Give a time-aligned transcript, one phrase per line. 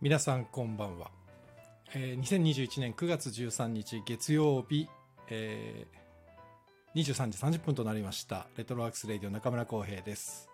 [0.00, 1.10] 皆さんこんばんは、
[1.92, 4.88] えー、2021年9月13日月曜日、
[5.28, 8.46] えー、23時30分となりました。
[8.56, 10.48] レトロワークスレディオ中村浩平です。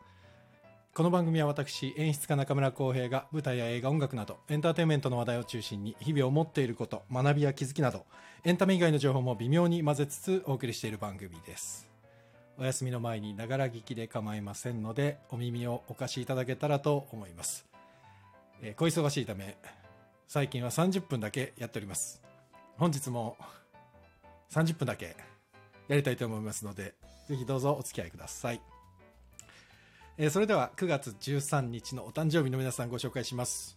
[0.95, 8.07] この番組は私演出家中村浩平が舞台や映画音楽などエンターテインメントの話題を中心に日々思っていること学びや気づきなど
[8.45, 11.91] エンタメ以外の情報も微妙に混ぜつつお送りしている番組です。
[12.57, 17.74] お休みの前にながら聞きで構いませんのでお耳をお貸しいただけたらと思います。
[18.67, 19.59] えー、小忙しいため、
[20.27, 22.23] 最近は30分だけやっております。
[22.79, 23.37] 本日も
[24.51, 25.17] 30分だけ
[25.87, 26.95] やりたいと思いますので、
[27.29, 28.63] ぜひどうぞお付き合いください。
[30.17, 33.77] えー、それでは9月13日のお誕生日の皆さんご紹介します。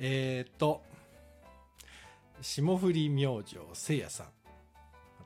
[0.00, 0.82] えー、っと、
[2.40, 4.26] 霜降り明星せいやさん。
[4.26, 4.30] あ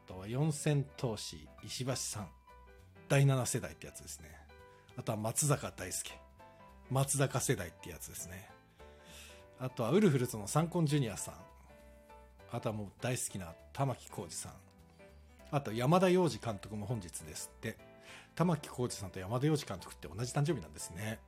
[0.06, 2.28] とは四千頭身石橋さん。
[3.08, 4.28] 第7世代ってやつですね。
[4.98, 6.19] あとは松坂大輔。
[6.90, 8.50] 松坂世代ってやつですね。
[9.60, 11.34] あとはウルフルズのサンコンジュニアさん。
[12.52, 14.52] あとはもう大好きな玉置浩二さん。
[15.52, 17.76] あと山田洋次監督も本日ですって。
[18.34, 21.20] 玉置浩二さんと山田洋次監督って同じ誕生日なんですね。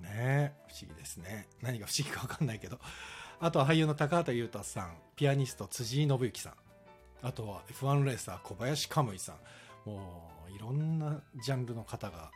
[0.00, 1.46] ねえ不思議ですね。
[1.60, 2.78] 何が不思議か分かんないけど。
[3.40, 4.94] あとは俳優の高畑裕太さん。
[5.16, 6.54] ピアニスト辻井信之さん。
[7.22, 9.36] あとは F1 レーサー小林カムイさん。
[9.88, 12.30] もういろんなジャンルの方が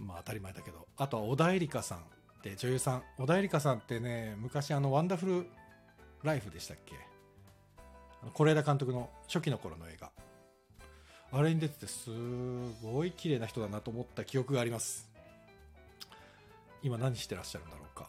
[0.00, 0.88] まあ当たり前だけど。
[0.96, 2.02] あとは小田絵里香さんっ
[2.42, 3.02] て女優さん。
[3.18, 5.46] 小田絵里香さんってね昔あの「ワンダフル
[6.22, 6.94] ライフ」でしたっけ？
[8.34, 10.10] 是枝監督の初期の頃の映画。
[11.32, 12.10] あれに出ててす
[12.82, 15.08] ごい綺麗な人だなと思った記憶があります。
[16.82, 18.08] 今何してらっしゃるんだろうか。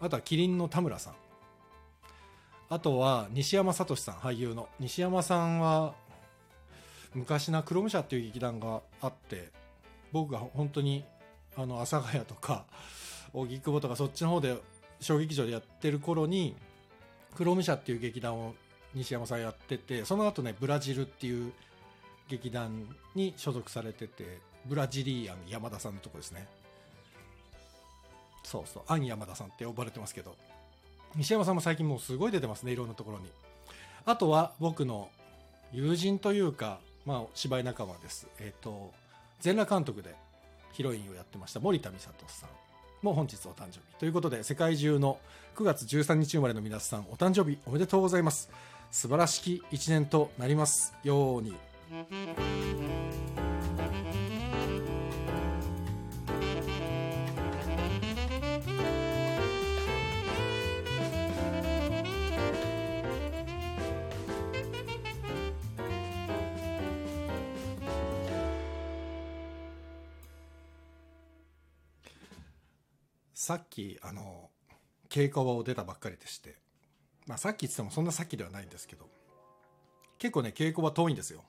[0.00, 1.14] あとはキリンの田村さん。
[2.70, 4.68] あとは西山聡さん俳優の。
[4.80, 5.94] 西山さんは
[7.12, 9.52] 昔なクロム社っていう劇団があって
[10.10, 11.04] 僕が本当に
[11.56, 12.64] あの阿佐ヶ谷とか
[13.32, 14.60] 荻窪とかそっちの方で
[15.00, 16.54] 小劇場でやってる頃に
[17.34, 18.54] クローム社っていう劇団を
[18.94, 21.52] 西山さんやっててその後ねブラジルっていう
[22.28, 26.46] 劇団に所属されててブラジリアン山田さんのとこですね。
[28.44, 30.36] そうそうアン山田さんって呼ばれてますけど
[31.16, 33.30] 西山さんも最近もうすごい出てますねいろんなところに。
[34.06, 35.08] あとは僕の
[35.72, 38.28] 友人というかまあ芝居仲間です。
[38.38, 38.92] えっ、ー、と
[39.40, 40.14] 全裸監督で
[40.74, 42.48] ヒロインをやってました森田美里さん。
[43.00, 43.80] も本日お誕生日。
[43.98, 45.18] ということで世界中の
[45.56, 48.50] 9月13日生まれの皆さんお誕生日おめでとうございます。
[48.90, 51.54] 素晴らしき一年となりますように。
[73.44, 74.48] さっきあの
[75.10, 76.54] 稽古場を出たばっかりでして、
[77.26, 79.04] まあ、さっき言ってもそんなさっきではないんですけど。
[80.16, 81.42] 結構ね稽古場遠いんですよ。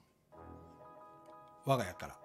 [1.65, 2.17] 我が家から。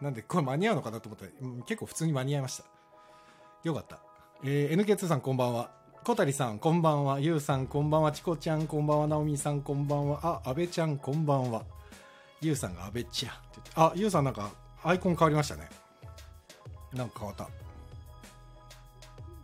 [0.00, 1.32] なんでこれ間に合うのかなと思ったら
[1.66, 2.64] 結構普通に間に合いました。
[3.64, 3.98] よかった。
[4.44, 5.72] えー、NK2 さんこんばんは。
[6.04, 7.18] 小谷さんこんばんは。
[7.18, 8.12] ゆうさんこんばんは。
[8.12, 9.08] チコちゃんこんばんは。
[9.08, 10.20] なおみさんこんばんは。
[10.44, 11.64] あ阿部ちゃんこんばんは。
[12.40, 13.72] ゆうさんが阿部ちゃんって言って。
[13.74, 14.52] あゆうさんなんか
[14.84, 15.68] アイコン変わりましたね。
[16.92, 17.61] なんか変わった。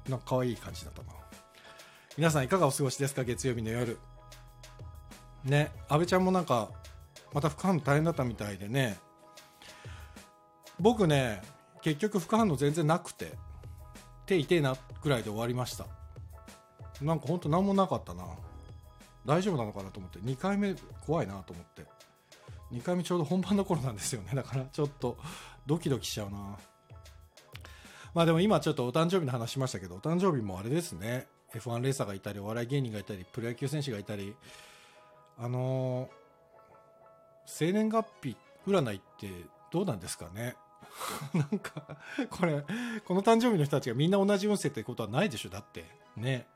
[0.09, 1.09] なんか可愛い感じだったな。
[2.17, 3.25] 皆さんいかがお過ごしですか？
[3.25, 3.99] 月曜日の夜。
[5.45, 6.71] ね阿部ちゃんもなんか
[7.33, 8.99] また副反応大変だったみたいでね。
[10.81, 11.43] 僕ね
[11.83, 13.33] 結局副反応全然なくて
[14.27, 15.87] 手痛えなぐらいで終わりました。
[17.01, 18.25] なんかほんと何もなかったな。
[19.25, 20.19] 大丈夫なのかなと思って。
[20.19, 20.75] 2回目
[21.07, 21.85] 怖いなと思って。
[22.73, 24.33] 2回目ちょうど本番の頃なんですよね。
[24.35, 25.17] だからちょっと
[25.67, 26.59] ドキドキしちゃうな。
[28.19, 31.29] まあでも今ちょっとお誕生日の話しましたけど、お誕生日もあれですね。
[31.55, 34.35] F1 レーサーがいたり、お笑い芸人がいたり、プロ野球選手がいたり、
[35.39, 36.09] あのー、
[37.47, 38.37] 生年月日
[38.67, 39.31] 占いって
[39.71, 40.57] どうなんですかね
[41.33, 41.97] なんか、
[42.29, 42.65] これ、
[43.05, 45.85] この誕生日の人たちがみんな同じ運勢ってことはないでしょだって。
[46.17, 46.49] ね。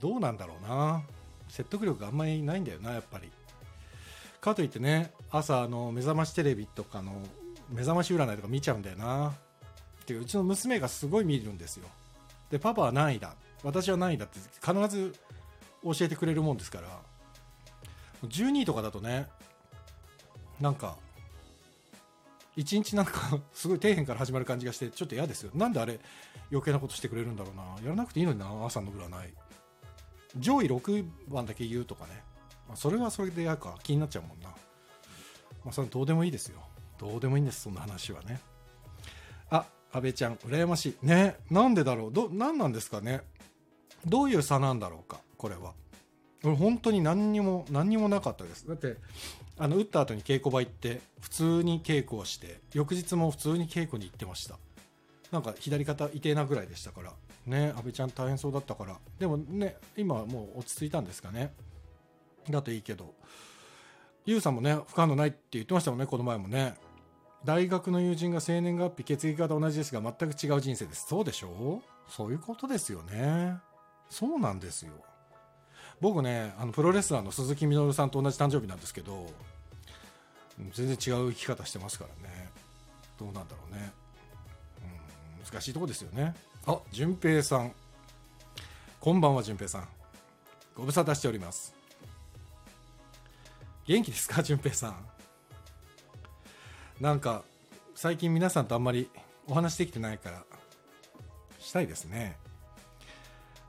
[0.00, 1.04] どうなんだろうな。
[1.48, 3.30] 説得力があんまりないんだよな、やっぱり。
[4.40, 7.12] かといってね、朝、あの、目覚ましテレビとかの、
[7.70, 9.34] 目覚まし占いとか見ちゃうんだよな。
[10.14, 11.86] ってうちの娘がすごい見るんですよ。
[12.50, 15.14] でパパは何位だ私は何位だって必ず
[15.84, 16.88] 教えてくれるもんですから。
[18.22, 19.28] 12位とかだとね
[20.60, 20.96] なんか
[22.56, 25.50] 一日なんか すごい底辺から始まる感じがしてちょっと嫌ですよ。
[25.54, 26.00] なんであれ
[26.50, 27.62] 余計なことしてくれるんだろうな。
[27.82, 29.34] やらなくていいのにな朝の占い。
[30.36, 32.22] 上位6番だけ言うとかね、
[32.68, 34.48] ま、それはそれで嫌か気になっちゃうもんな。
[35.64, 36.62] まあそれどうでもいいですよ。
[36.98, 38.40] どうでもいいんですそんな話はね。
[39.50, 41.06] あ安倍ちゃん羨ましい。
[41.06, 41.36] ね。
[41.50, 42.12] なんでだろう？
[42.12, 43.22] ど何なんですかね？
[44.06, 45.20] どういう差なんだろうか？
[45.36, 45.72] これは。
[46.44, 48.68] 俺本当に何にも何にもなかったです。
[48.68, 48.96] だって
[49.58, 54.56] あの打った後に稽古場行って普通に稽古をして翌日も普通に稽古に行ってました。
[55.32, 57.12] なんか左肩痛えなぐらいでしたから。
[57.46, 58.98] ね安倍ちゃん大変そうだったから。
[59.18, 61.52] でもね今はもう落ち着いたんですかね？
[62.50, 63.14] だといいけど。
[64.26, 66.74] ゆうさんもね不可能ないって言ってましたもんねこの前もね。
[67.44, 71.06] 大学の友人が生年月日血液型同じですが全く違う人生です。
[71.08, 72.10] そうでしょう？
[72.10, 73.56] そういうことですよね。
[74.10, 74.92] そうなんですよ。
[76.00, 79.26] 僕ねあのプロレスラーの鈴木みのるさんと同じ誕生日なんですけど
[80.72, 82.50] 全然違う生き方してますからね。
[83.18, 83.92] どうなんだろうね、
[84.82, 86.34] うん、難しいとこですよね。
[86.66, 87.72] あ淳平さん。
[89.00, 89.88] こんばんは淳平さん。
[90.76, 91.74] ご無沙汰しております。
[93.86, 94.96] 元気ですか淳平さん？
[97.00, 97.42] なんか
[97.94, 99.08] 最近皆さんとあんまり
[99.46, 100.44] お話できてないから
[101.60, 102.36] したいですね。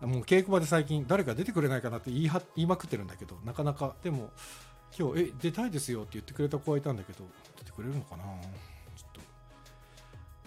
[0.01, 3.95] もう稽古場で最近誰か出てくれないかなって言いは言いまくってるんだけどなかなか。
[4.01, 4.29] でも
[4.97, 7.25] 今日え出たいですよって言ってくれた子がいたんだけど
[7.57, 8.23] 出てくれるのかな？
[8.23, 9.21] ちょっと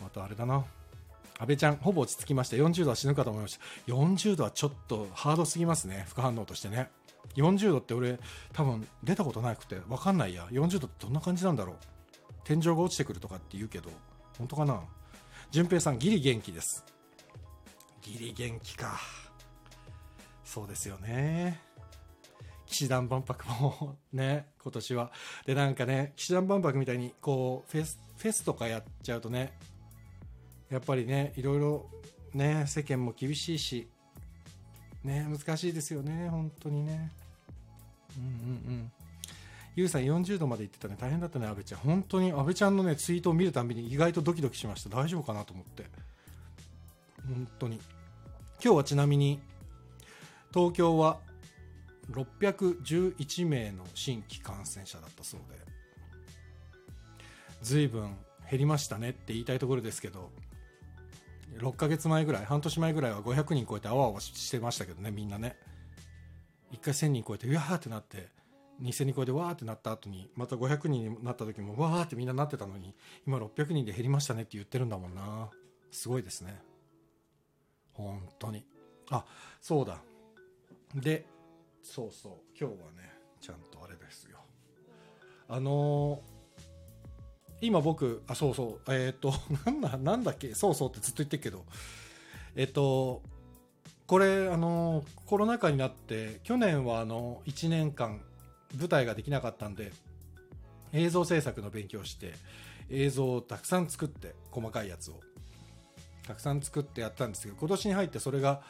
[0.03, 0.65] またあれだな。
[1.39, 2.57] 安倍ちゃんほぼ落ち着きました。
[2.57, 3.93] 40度は死ぬかと思いました。
[3.93, 6.07] 40度はちょっとハードすぎますね。
[6.09, 6.89] 副反応としてね。
[7.37, 8.19] 40度って俺
[8.53, 10.47] 多分出たことなくて分かんないや。
[10.51, 11.77] 40度ってどんな感じなんだろう。
[12.45, 13.91] 天井が落ちてくるとかって言うけど
[14.39, 14.81] 本当かな？
[15.51, 16.85] 淳平さんギリ元気です。
[18.01, 18.99] ギリ元気か。
[20.45, 21.61] そうですよね。
[22.67, 25.13] 騎士団万博もね今年は。
[25.47, 29.53] でなんかね騎士団万博みたいにこうフェスフェスとかやっちゃうとね
[30.71, 31.91] やっぱりねいろいろ
[32.33, 33.89] ね世間も厳しいし
[35.05, 37.11] ね難しいですよね本当にね。
[38.17, 38.31] うんうんう
[38.79, 38.93] ん。
[39.75, 40.97] ゆうさん40度まで行ってたね。
[41.01, 41.81] 大変だったね阿部ちゃん。
[41.81, 44.91] 本当に阿部ちゃんのねツイートを見るたびに意外とドキドキしました。
[44.95, 45.87] 大丈夫かなと思って。
[47.27, 47.81] 本当に。
[48.63, 49.41] 今日はちなみに
[50.53, 51.19] 東京は
[52.11, 55.59] 611名の新規感染者だったそうで。
[57.63, 58.17] 随分
[58.51, 60.31] 減りましたねって言いたいところですけど
[61.59, 65.57] 6ヶ月前ぐらい半年前ぐらいは500人超えてあわあわしてましたけどねみんなね。
[66.73, 68.29] 1回1000人超えてうわーってなって
[68.81, 72.95] 2000人超えてわーってなった後にまた500人になった時もわーってみんななってたのに
[73.27, 75.51] 今600人で減りましたねって言ってるんだもんな。
[75.91, 76.61] すごいですね。
[77.93, 78.65] 本当に。
[79.11, 79.25] あ
[79.61, 79.99] そうだ。
[80.95, 81.27] で
[81.83, 82.33] そうそう。
[82.59, 84.39] 今日はねちゃんとあれですよ。
[85.49, 86.33] あのー
[87.65, 88.93] 今僕あそうそう。
[88.93, 89.33] えっ、と
[89.65, 90.53] なんだなんだっけ？
[90.55, 91.65] そうそうってずっと言ってるけど。
[92.57, 93.23] えっ、と
[94.07, 98.21] これあのコロナ禍になって去年はあの1年間
[98.79, 99.93] 舞台ができなかったんで
[100.93, 102.35] 映像制作の勉強して
[102.91, 105.21] 映像をたくさん作って細かいやつを。
[106.27, 108.63] たくさん作ってやったんですけど今年に入ってそれが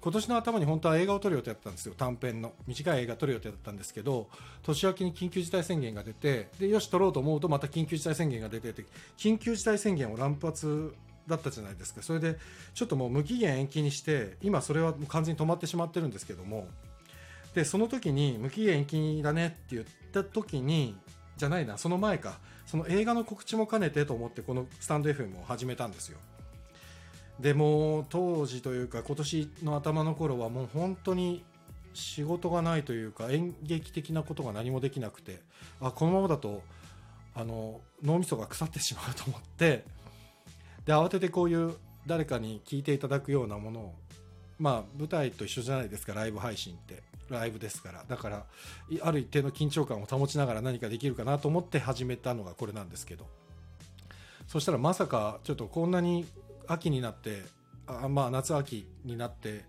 [0.00, 1.94] 今年の頭に本当は映画を撮る予定だったんですよ。
[1.96, 4.28] 短編の短い映画撮る予定だったんですけど
[4.62, 8.84] 年明けに緊急事態宣言が出てでよし撮ろうと思うとまた緊急事態宣言が出てて
[9.16, 10.94] 緊急事態宣言を乱発
[11.26, 12.02] だったじゃないですか。
[12.02, 12.38] それで
[12.74, 16.68] ちょっともう無期限延期にして今それは完全に止まってしまってるんですけども
[17.54, 20.96] でその時に無期限延期だねって言った時に
[21.36, 26.18] じゃないなその前かその映画の告知も兼ねてと思ってこのスタンド FM を始めたんですよ。
[27.40, 31.44] でも当時というか今年の頭の頃はもう本当に
[31.94, 35.40] 仕事がないというか演劇的なことが何もできなくて
[35.80, 36.62] あこのままだと
[37.34, 39.84] あの脳みそが腐ってしまうと思って
[40.84, 41.74] で慌ててこういう
[42.06, 43.94] 誰かに聞いていただくようなものを
[44.58, 47.07] まあ舞台と一緒じゃないですかライブ配信って。
[47.30, 48.04] ライブですから。
[48.08, 48.46] だから
[49.02, 53.26] ある一定の緊張感を保ちながら何かできるかなと思って始めたのがこれなんですけど。
[54.46, 56.26] そしたらまさかちょっとこんなに
[56.66, 57.42] 秋になって
[57.86, 59.64] あまあ夏秋になって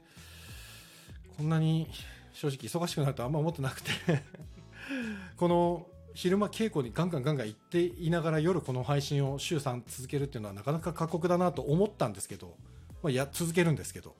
[1.36, 1.88] こんなに
[2.34, 3.92] 正直忙しくなるとあんま思ってなくて。
[5.38, 12.56] この昼間稽古にガンガンガンガン行っていながら夜この配信を週3続けるっていうのはなかなか過酷だなと思ったんですけど、
[13.01, 14.16] まあ、や続けるんですけど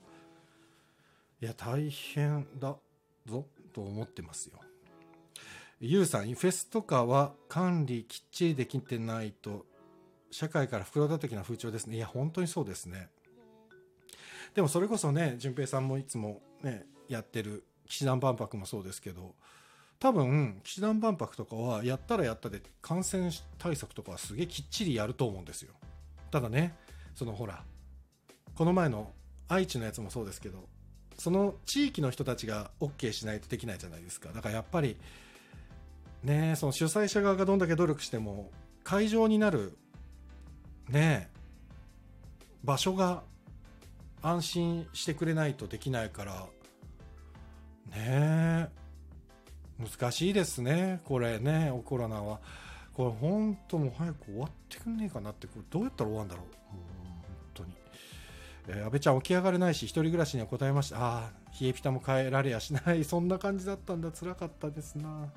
[1.42, 2.76] いや大変だ
[3.30, 4.60] ぞと思ってますよ。
[5.80, 9.64] ゆうさんフェスとかは管理きっちりできてないと
[10.30, 11.96] 社会から袋叩きな風潮ですね。
[11.96, 13.08] いや本当にそうですね。
[14.54, 19.34] でもそれこそね淳平さんもいつもねやってる騎士団万博もそうですけど
[19.98, 25.72] 多分騎士団万博とかはやったらやったで感染対策とかはすげえきっちりやると思うんですよ。
[26.30, 26.76] ただね
[27.14, 27.64] そのほら
[28.54, 29.12] この前の
[29.48, 30.68] 愛知のやつもそうですけど
[31.20, 34.30] その地域の人たちが OK しないとできないじゃないですか。
[34.32, 34.96] だからやっぱり
[36.24, 38.50] ねその主催者側がどんだけ努力しても
[38.84, 39.76] 会場になる
[40.88, 41.28] ね
[42.64, 43.22] 場所が
[44.22, 46.46] 安心してくれないとできないから
[47.94, 48.70] ね
[49.78, 52.40] 難しいですねこれねコロナは。
[52.94, 56.46] これ本当もう早く終わってくんねえかなってこれどうやったら終わるんだろう、
[58.68, 60.98] えー、安倍ちゃん起き上がれないし一人暮らしには答えました。
[60.98, 63.04] ああ冷えピタも変えられやしない。
[63.04, 64.10] そんな感じだったんだ。
[64.10, 65.28] 辛かったですな。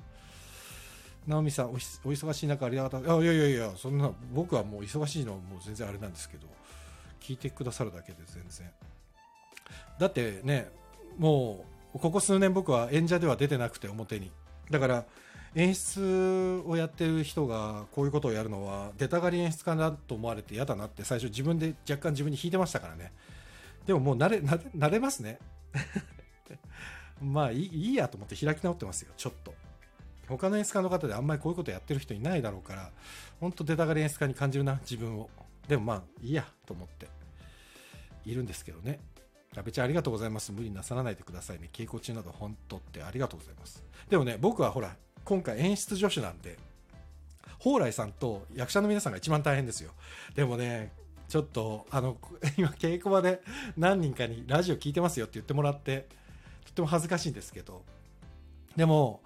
[1.26, 3.24] 直美さんお忙しい中ありがとう。
[3.24, 6.46] いやいやいやそんな僕はもう忙しいのはもう全然あれなんですけど
[7.20, 8.70] 聞いてくださるだけで全然。
[9.98, 10.70] だってね
[11.18, 11.64] も
[11.94, 14.30] うここ数年僕は演者では出てなくて表に。
[14.70, 15.04] だから
[15.54, 23.12] 演出をやってる人がこういうことをやるのは出たがり演出家だと思われて嫌だなって最初自分で若干自分に引いてましたからね。
[23.86, 25.38] でももう慣れ慣れますね。
[27.22, 29.54] まあいいやと思って開き直ってますよちょっと。
[30.28, 32.90] 他の演出家の方であんまりこういうことやってる人いないだろうから
[33.40, 35.30] 本当出たがり演出家に感じるな自分を。
[35.68, 37.08] でもまあいいやと思って。
[38.24, 39.00] いるんですけどね。
[39.56, 40.50] 阿部ちゃんありがとうございます。
[40.52, 41.68] 無理なさらないでくださいね。
[41.72, 43.84] 稽古中など本当ってありがとうございます。
[44.08, 46.58] でもね僕はほら今回演出助手なんで
[47.58, 49.92] 蓬莱さんと役者の皆さんが一番大変ですよ。
[50.34, 50.92] でもね
[51.28, 52.18] ちょっとあの
[52.58, 53.42] 今稽古場で
[53.76, 56.06] 何人かにラジオ聞いてますよって言ってもらって
[56.66, 57.84] とっても恥ずかしいんですけど。
[58.76, 59.22] でも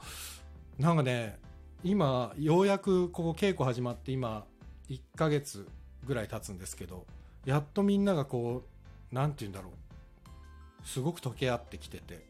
[0.78, 1.38] なんかね
[1.82, 4.46] 今ようやくここ稽古始まって今
[4.88, 5.66] 1ヶ月
[6.04, 7.06] ぐらい経つんですけど
[7.44, 10.86] やっとみんながこう何て言うんだろう。
[10.86, 12.27] すごく溶け合ってきてて。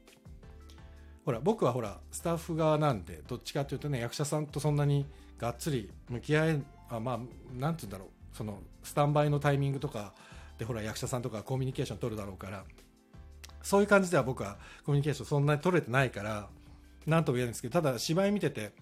[1.29, 5.05] ほら僕はほらスタッフ側なんでどっちかというとね役者さんとそんなに
[5.39, 7.19] がっつり向き合えあまあ
[7.55, 8.09] 何て言うんだろう。
[8.35, 10.15] そのスタンバイのタイミングとか
[10.57, 12.65] でほら役者さんとかコミュニケーション取るだろうから。
[13.63, 14.57] そういう感じでは僕は
[14.87, 16.49] コミュニケーションそんなに取れてないから
[17.07, 18.73] 何とも言えないんですけどただ芝居見てて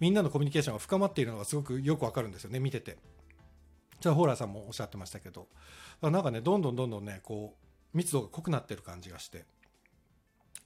[0.00, 2.96] みんなのコミュニケーションが深まっているのがすごくよくわかるんですよね見てて。
[4.00, 5.46] じゃあホーラーさんもおっしゃってましたけど。
[6.02, 7.54] なんかねどんどんどんどんねこ
[7.94, 9.44] う密度が濃くなってる感じがして。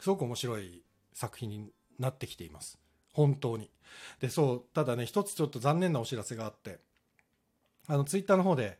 [0.00, 0.82] すごく面白い
[1.12, 2.78] 作品になってきています。
[3.12, 3.70] 本当に。
[4.20, 6.78] でそうただね一つちょっと残念なお知らせがあって
[7.86, 8.78] あのツイッターの方で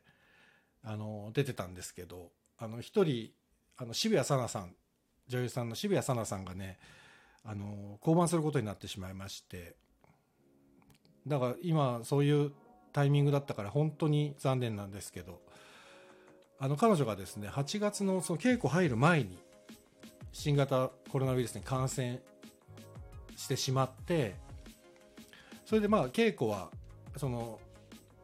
[0.82, 3.30] あの出てたんですけどあの一人
[3.76, 4.74] あの渋谷紗奈さん
[5.28, 6.78] 女優さんの渋谷紗奈さんがね
[7.44, 9.76] あの降板することになってしまいまして
[11.26, 12.52] だから今そういう
[12.92, 15.40] タイミングだったから本当に残念なんですけど
[16.58, 19.38] あの彼女がですね8月のその稽古入る前に
[20.34, 22.20] 新型コロナウイルスに感染
[23.36, 24.34] してしまって
[25.64, 26.70] それでまあ稽古は
[27.16, 27.60] その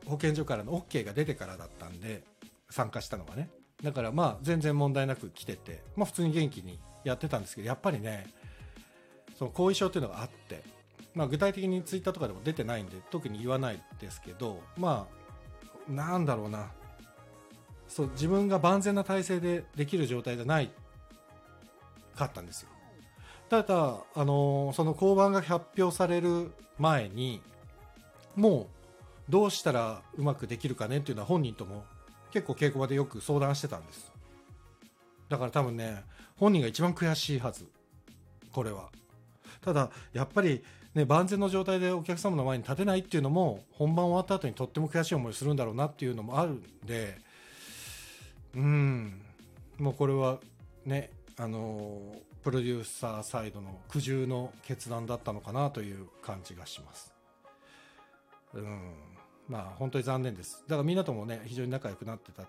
[0.07, 2.25] 保健所からの OK が出てからだったんで
[2.69, 3.49] 参加したのがね。
[3.83, 8.27] だからまあ全然問題なく来てて、まあ、普通に元気にやってたんですけどやっぱりね
[9.39, 10.63] その後遺症っていうのがあって、
[11.15, 15.07] まあ、具体的にツイッターとかでも出てないんで特に言わないですけどま
[15.89, 16.73] あなんだろうな。
[17.89, 20.71] そう自分が万全な体制でできる状態じゃない
[22.17, 22.69] かったんですよ。
[23.49, 27.43] ただ、あのその交番が発表される前に
[28.37, 28.69] も
[29.29, 31.85] うどうしたらうまくできるかねっていうのは本人とも
[32.33, 34.11] 結構稽古場でよく相談してたんです。
[35.29, 36.05] だから多分ね
[36.37, 37.67] 本人が一番悔しいはず。
[38.53, 38.89] これは。
[39.61, 40.63] ただやっぱり
[40.95, 47.19] ね万全の状態でお客様の前に立てないっていうのも本番終わった後にとっても悔しい思いするんだろうなっていうのもあるんで
[48.55, 49.23] うん。
[49.79, 50.39] もうこれは
[50.85, 51.11] ね
[51.41, 51.99] あの
[52.43, 57.15] プロデューサーサイドの苦渋の決断だったのかなという感じがします。
[58.53, 58.93] うん。
[59.49, 60.63] まあ本当に残念です。
[60.69, 62.43] だからみんなともね非常に仲良くなってた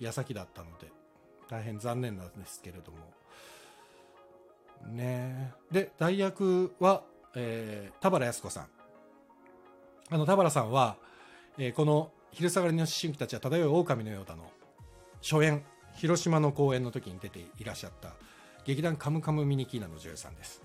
[0.00, 0.90] 矢先だったので
[1.50, 2.98] 大変残念なんですけれども。
[4.94, 5.52] ね。
[5.70, 7.02] で代役は、
[7.34, 8.68] えー、田原靖子さん。
[10.08, 10.96] あの田原さんは、
[11.58, 14.50] えー、この「昼下がりの思春期たちは漂う狼のようだ」の
[15.20, 15.62] 初演。
[15.96, 18.10] 広島の公演の時に出ていらっしゃった
[18.64, 20.62] 劇団カムカムミニキーナの女優さんです。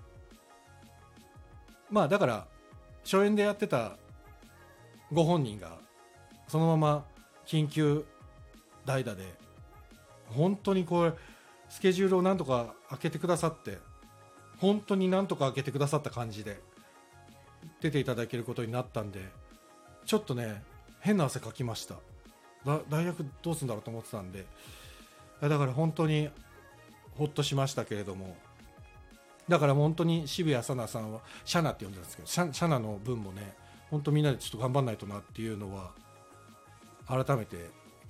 [1.90, 2.46] まあだから
[3.04, 3.96] 初演でやってた
[5.12, 5.78] ご本人が
[6.48, 7.04] そのまま
[7.46, 8.04] 緊急
[8.86, 9.34] 代打で
[10.26, 11.12] 本当にこれ
[11.68, 13.78] スケジュールをなんとか開けてくださって
[14.58, 16.60] 本当になんとか開けてくださった感じで
[17.80, 19.20] 出ていただけることになったんで
[20.06, 20.62] ちょっとね
[21.00, 21.96] 変な汗かきました。
[22.88, 24.46] 大学どうすんだろうと思ってたんで
[25.48, 26.28] だから本当に
[27.16, 28.36] ほっとしましたけれども。
[29.48, 33.54] だから本当に渋谷紗奈さんはシャナって呼んでるんですけどシャナの分もね
[33.90, 35.90] 本当みんなでちょっと頑張んないとなっていうのは
[37.08, 37.56] 改めて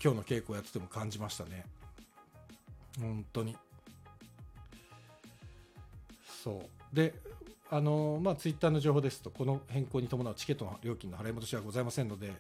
[0.03, 1.65] 今日の稽古をやってても感じましたね。
[3.01, 3.57] 本当に。
[6.45, 6.63] そ
[6.93, 6.95] う。
[6.95, 7.15] で
[7.71, 12.31] あのまあツイッターの情報ですとこの変更に伴うチケットの料金の払い戻しはございませんので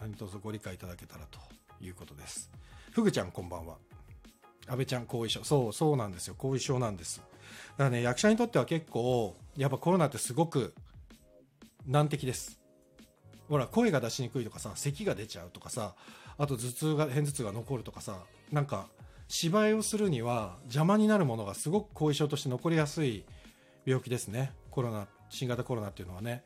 [0.00, 1.38] 何卒ご理解いただけたらと
[1.80, 2.50] いうことです。
[2.90, 3.76] ふぐちゃんこんばんは。
[4.70, 5.42] 安倍ちゃん後遺症。
[5.42, 6.34] そうそうなんですよ。
[6.38, 7.18] 後遺症なんです。
[7.18, 7.24] だ
[7.78, 10.74] からね役者にとっては結構やっぱコロナってすごく
[11.86, 12.60] 難敵です。
[13.48, 15.96] ほら声が出しにくいとかさ咳が出ちゃうとかさ
[16.38, 18.20] あと頭痛が片頭痛が残るとかさ
[18.52, 18.86] なんか
[19.26, 23.24] 芝居をするには邪魔になるものがすごく後遺症として残りやすい
[23.84, 24.52] 病気ですね。
[24.70, 26.44] コロナ新型コロナっていうのはね。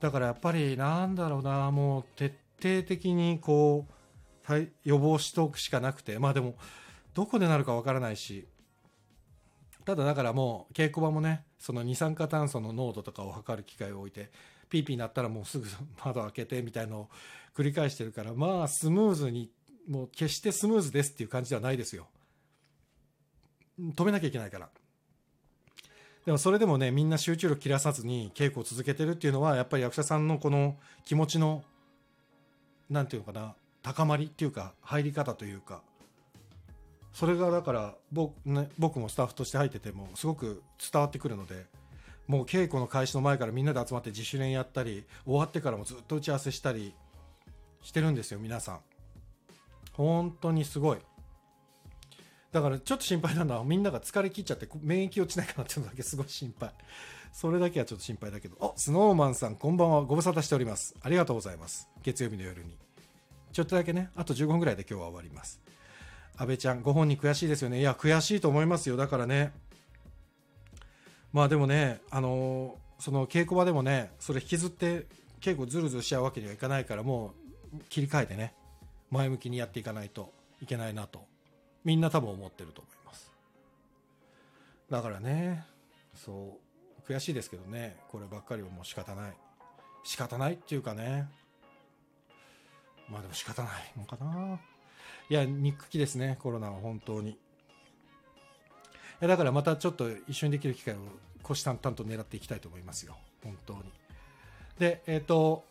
[0.00, 6.18] だからやっぱりなんだろうなもう徹底的にこう予防しておくしかなくて。
[6.20, 6.54] まあでも
[7.20, 8.46] どこでなるかわからないし
[9.84, 14.30] ただだからもう稽古場もねその二酸化炭素の濃度とかを測る機械を置いて
[14.70, 15.66] ピーピー鳴ったらもうすぐ
[16.02, 17.08] 窓開けてみたいのを
[17.54, 19.50] 繰り返してるからまあスムーズに
[19.86, 22.06] もう決してスムーズですっていう感じではないですよ。
[23.78, 24.70] 止めなきゃいけないから。
[26.24, 31.64] でもそれでもねみんな集中力切らさずに稽古を続けてるっていうのはやっぱり役者さんのこの気持ちの
[32.88, 35.82] なんていうのかな高まりっていうか入り方というか
[37.12, 40.62] それがだから僕,、ね、僕もスタッフとして入っててもすごく
[40.92, 41.66] 伝わってくるので
[42.26, 46.94] もう稽古の開始の前からみんなで集まって自主練やったり終わってからもずっと打ち合わせしたり
[47.82, 48.78] してるんですよ皆さん。
[49.92, 50.98] 本当にすごい。
[52.52, 56.70] だからちょっと心配なのはみんなが疲れ切っちゃって免疫落ちないかなっていうのだけすごい心配。
[57.32, 58.56] それだけはちょっと心配だけど。
[58.60, 60.02] あスノーマンさんこんばんは。
[60.02, 60.94] ご無沙汰しております。
[61.02, 61.88] ありがとうございます。
[62.02, 62.76] 月曜日の夜に。
[63.52, 65.60] ちょっとだけねあと15分ぐらいで今日は終わります。
[66.36, 67.80] 安倍ちゃんご本人悔しいですよね。
[67.80, 68.96] いや悔しいと思いますよ。
[68.96, 69.52] だからね。
[71.32, 75.06] まあでもねあのー、その稽古場でもねそれ引きずって
[75.40, 77.34] 稽古ずるずるしちゃうわけにはいかないからも
[77.74, 78.54] う切り替えてね
[79.10, 81.24] 前向きにやっていかないといけないなと
[81.84, 83.30] みんな多分思ってると思います。
[84.90, 85.64] だからね
[86.14, 86.58] そ
[87.08, 89.32] う悔しいですけどねこればっかりはもう仕方ない。
[90.02, 91.28] 仕方ないっていうかね。
[93.08, 94.58] まあでも仕方ないのかな。
[95.30, 97.38] いや憎きですねコロナは本当に。
[99.20, 100.98] やだからまたちょっと一緒にできる機会を
[101.42, 103.80] 虎視眈々と狙っていきたいと思いますよ本当に。
[104.78, 105.64] でえっ、ー、と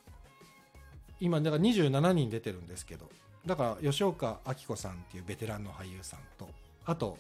[1.20, 3.10] 今だから27人出てるんですけど
[3.46, 6.50] だから吉岡明子さんっていうベテランの俳優さんと
[6.86, 7.18] あと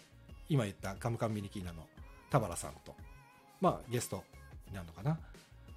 [0.48, 1.84] 今言ったカムカムミニキーナの
[2.30, 2.96] 田原さんと
[3.60, 4.24] まあゲスト
[4.68, 5.20] になるのかな。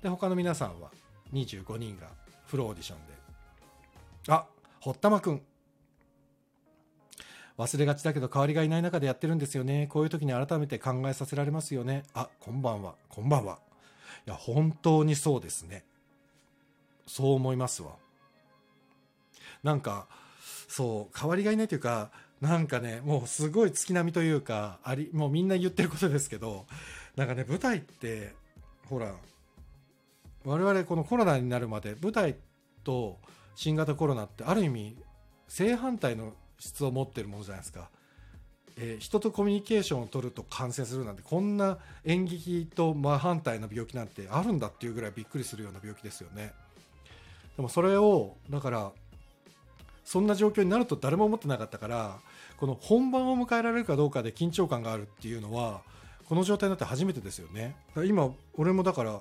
[0.00, 0.90] で他の皆さんは
[1.32, 2.08] 25人が
[2.46, 3.12] フルオーディションで。
[4.28, 4.46] あ
[4.80, 5.42] 堀玉くん。
[7.62, 9.86] 忘れがちだけど代わりがいない中でやってるんですよね。
[9.88, 12.02] こういう時に改めて考えさせられますよね。
[12.14, 12.94] あこんばんは。
[13.08, 13.58] こんばんは。
[14.26, 15.84] いや本当にそうですね。
[17.06, 17.92] そう思いますわ。
[19.62, 20.06] なんか
[20.68, 26.66] そう代わりがいないというかなんかねもうすごい月並みというかありもうみんな言ってることですけど
[27.14, 28.34] なんかね舞台って
[28.88, 29.14] ほら
[30.44, 32.36] 我々このコロナになるまで舞台
[32.82, 33.18] と
[33.54, 34.96] 新型コロナってある意味
[35.46, 37.88] 正反対の質を持ってるものじゃないですか、
[38.76, 46.52] えー、人とコミュニケーションを取ると感染するなんてこんな演劇と真反対の病気なんてあるんだっていうぐらいびっくりするような病気ですよね。
[47.56, 48.92] でもそれをだから
[50.04, 52.20] そんな状況になると誰も思ってなかったから
[52.58, 55.82] この本番を迎えられるかどうかで緊張感があるっていうのは
[56.28, 57.74] この状態になって初めてですよね。
[58.06, 59.20] 今俺もだから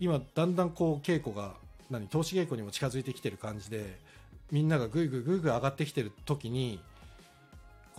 [0.00, 1.54] 今だんだんこう稽古が
[1.90, 3.98] 何投資稽古にも近づいてきてる感じで
[4.52, 6.78] みんながぐいぐいぐいぐい上がってきてる時に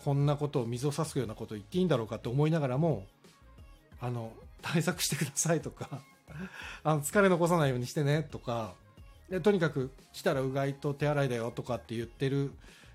[0.05, 3.05] こんなことを水を差すようなことを言っていいんだろうかって思いながらも
[3.99, 6.01] あの対策してくださいとか
[6.83, 8.75] あの疲れ残さないようにしてねとか
[9.29, 12.51] でとにかく来たらうがいと手洗いだよとかって言ってる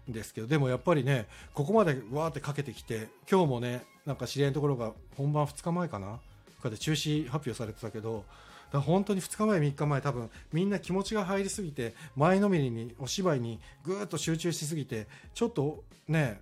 [0.09, 6.21] んですけどでもやっぱりねここまでわーってかけてきて今日もねなんか知り合いのところが本番2日前かな
[6.57, 8.25] とかで中止発表されてたけど
[8.73, 16.41] だ本当に2日前3日前多分みんな気持ちが入りすぎて前のめりにお芝居にぐーっと集中しすぎてちょっとね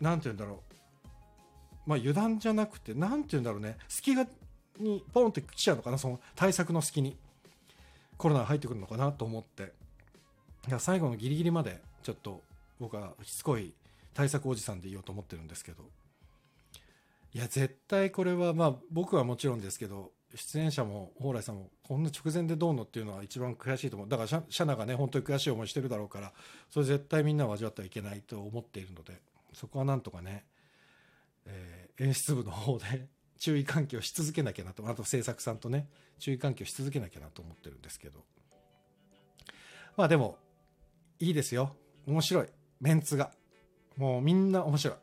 [0.00, 0.58] 何て言うんだろう。
[1.86, 3.76] まあ油断じゃなくて何て言うんだろうね。
[3.88, 4.26] 隙が
[4.78, 7.16] にポンって来ちゃうのかなその対策の隙に。
[8.16, 9.72] コロナが入ってくるのかなと思って。
[10.78, 12.42] 最後のギリギリまでちょっと
[12.78, 13.72] 僕はしつこい
[14.12, 15.84] 対策おじさんでいようと思ってるんですけど。
[17.34, 24.08] いや絶対これはまあ僕はもちろんですけど出演者も蓬莱さんもこんな直前でどうのっていうのは一番悔しいと思う。
[24.08, 26.32] だからシャナがね本当に悔しい思いしてるだろうから
[26.70, 29.20] それ絶対みんなは味わってはいけないと思っているので
[29.54, 30.44] そこはなんとかね、
[31.46, 35.88] えー、演出部の方で注意喚起をし続けなきゃなとあと制作さんとね
[36.18, 38.24] 注意喚起をし続けなきゃなと思ってるんですけど。
[39.96, 40.38] まあでも
[41.18, 41.74] いいですよ。
[42.06, 42.46] 面白い。
[42.80, 43.32] メンツが。
[43.96, 44.96] もうみんな面白い。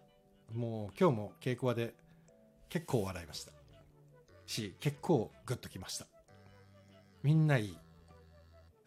[0.58, 1.94] もう今日も稽古場で
[2.70, 3.52] 結構笑いました。
[4.46, 6.06] し結構グッときました。
[7.24, 7.78] みんないい。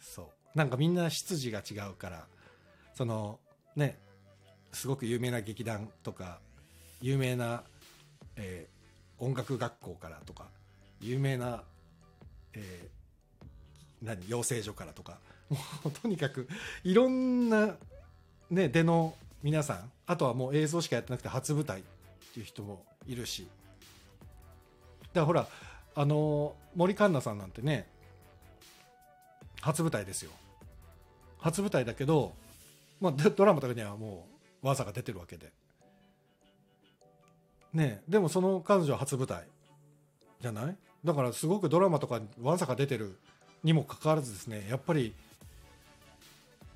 [0.01, 0.23] そ
[0.55, 0.59] う。
[0.59, 2.27] なんかみんな出自が違うから
[2.95, 3.39] その
[3.77, 3.99] ね
[4.73, 6.41] すごく有名な劇団とか
[7.01, 7.63] 有名な、
[8.37, 8.79] えー
[9.21, 10.47] 音楽学校からとか
[11.01, 11.65] 有名な、
[12.55, 12.99] えー
[14.01, 15.19] 何養成所からとか
[15.51, 16.49] もうとにかく
[16.85, 17.75] いろんな、
[18.51, 21.83] ね、出の皆さんあとはもう映像しかやってなくて初舞台っ
[22.33, 23.49] ていう人もいるし
[25.19, 25.49] だからほら
[25.97, 27.89] あの森環奈さんなんてね
[29.61, 30.31] 初舞台ですよ。
[31.41, 32.33] 初舞台だけど、
[33.01, 34.29] まあ、ドラマとかにはも
[34.63, 35.51] う技が出てるわけで。
[37.73, 39.45] ねでもその彼女は初舞台
[40.41, 40.77] じゃない？
[41.05, 43.19] だからすごくドラマとかに技が出てる
[43.65, 45.15] にもかかわらずですねやっぱり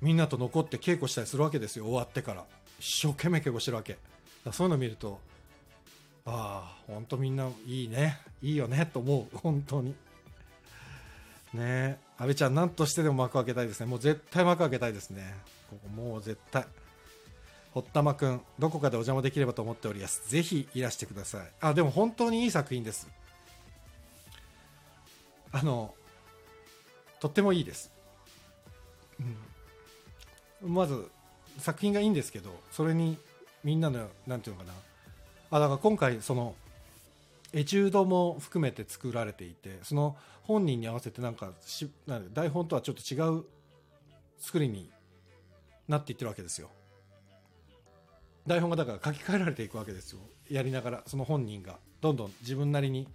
[0.01, 1.85] みんなと残って稽古したりするわけですよ。
[1.85, 2.43] 終わってから。
[2.79, 3.97] 一生懸命稽古してるわけ。
[4.51, 5.21] そういうの見ると
[6.25, 8.19] ああ本当みんないいね。
[8.41, 9.95] いいよねと思う本当に。
[11.53, 13.85] ねえ阿部ちゃん何としてでも幕開けたいですね。
[13.85, 15.35] もう絶対幕開けたいですね。
[15.69, 16.65] ここもう絶対。
[17.73, 20.29] 堀田真くんどこかでお邪魔できればと思っております。
[20.29, 21.47] ぜひいらしてください。
[21.59, 23.07] あでも本当にいい作品です。
[25.51, 25.93] あの
[27.19, 27.91] とってもいいです、
[30.63, 31.07] うん、まず
[31.59, 33.19] 作品がいいんですけどそれに
[33.63, 34.73] みんなのなんていうのかな。
[35.53, 36.55] あだから今回その
[37.53, 43.43] エチュードも含めて作られていてその本人に合わせてなんかしなん台本とはちょっと違う
[44.39, 44.89] 作りに
[45.87, 46.69] なっていってるわけですよ。
[48.47, 50.19] 台本がだから書き換えられていくわけですよ。
[50.49, 53.07] やりながらその本人がどんどん自分なりに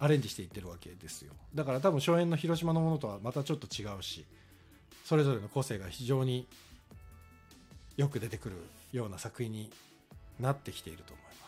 [0.00, 1.32] アレンジしていってるわけですよ。
[1.54, 4.26] だから多分初演の広島のものとはまたちょっと違うし
[5.04, 6.48] それぞれの個性が非常に
[7.96, 8.56] よく出てくる
[8.90, 9.70] ような作品に
[10.40, 11.47] なってきていると思いま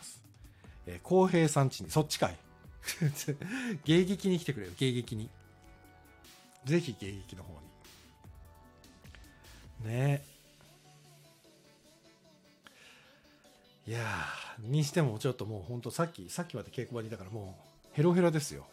[0.87, 2.37] えー浩平さんちにそっちかい。
[3.85, 5.29] 迎撃に来てくれる迎撃に。
[6.65, 7.53] ぜひ迎撃の方
[9.83, 9.89] に。
[9.89, 10.23] ね。
[10.25, 10.31] え
[13.87, 18.65] いやーにしてもちょっともう本当さっきさっきまで稽古場にいたからもうヘロヘロですよ。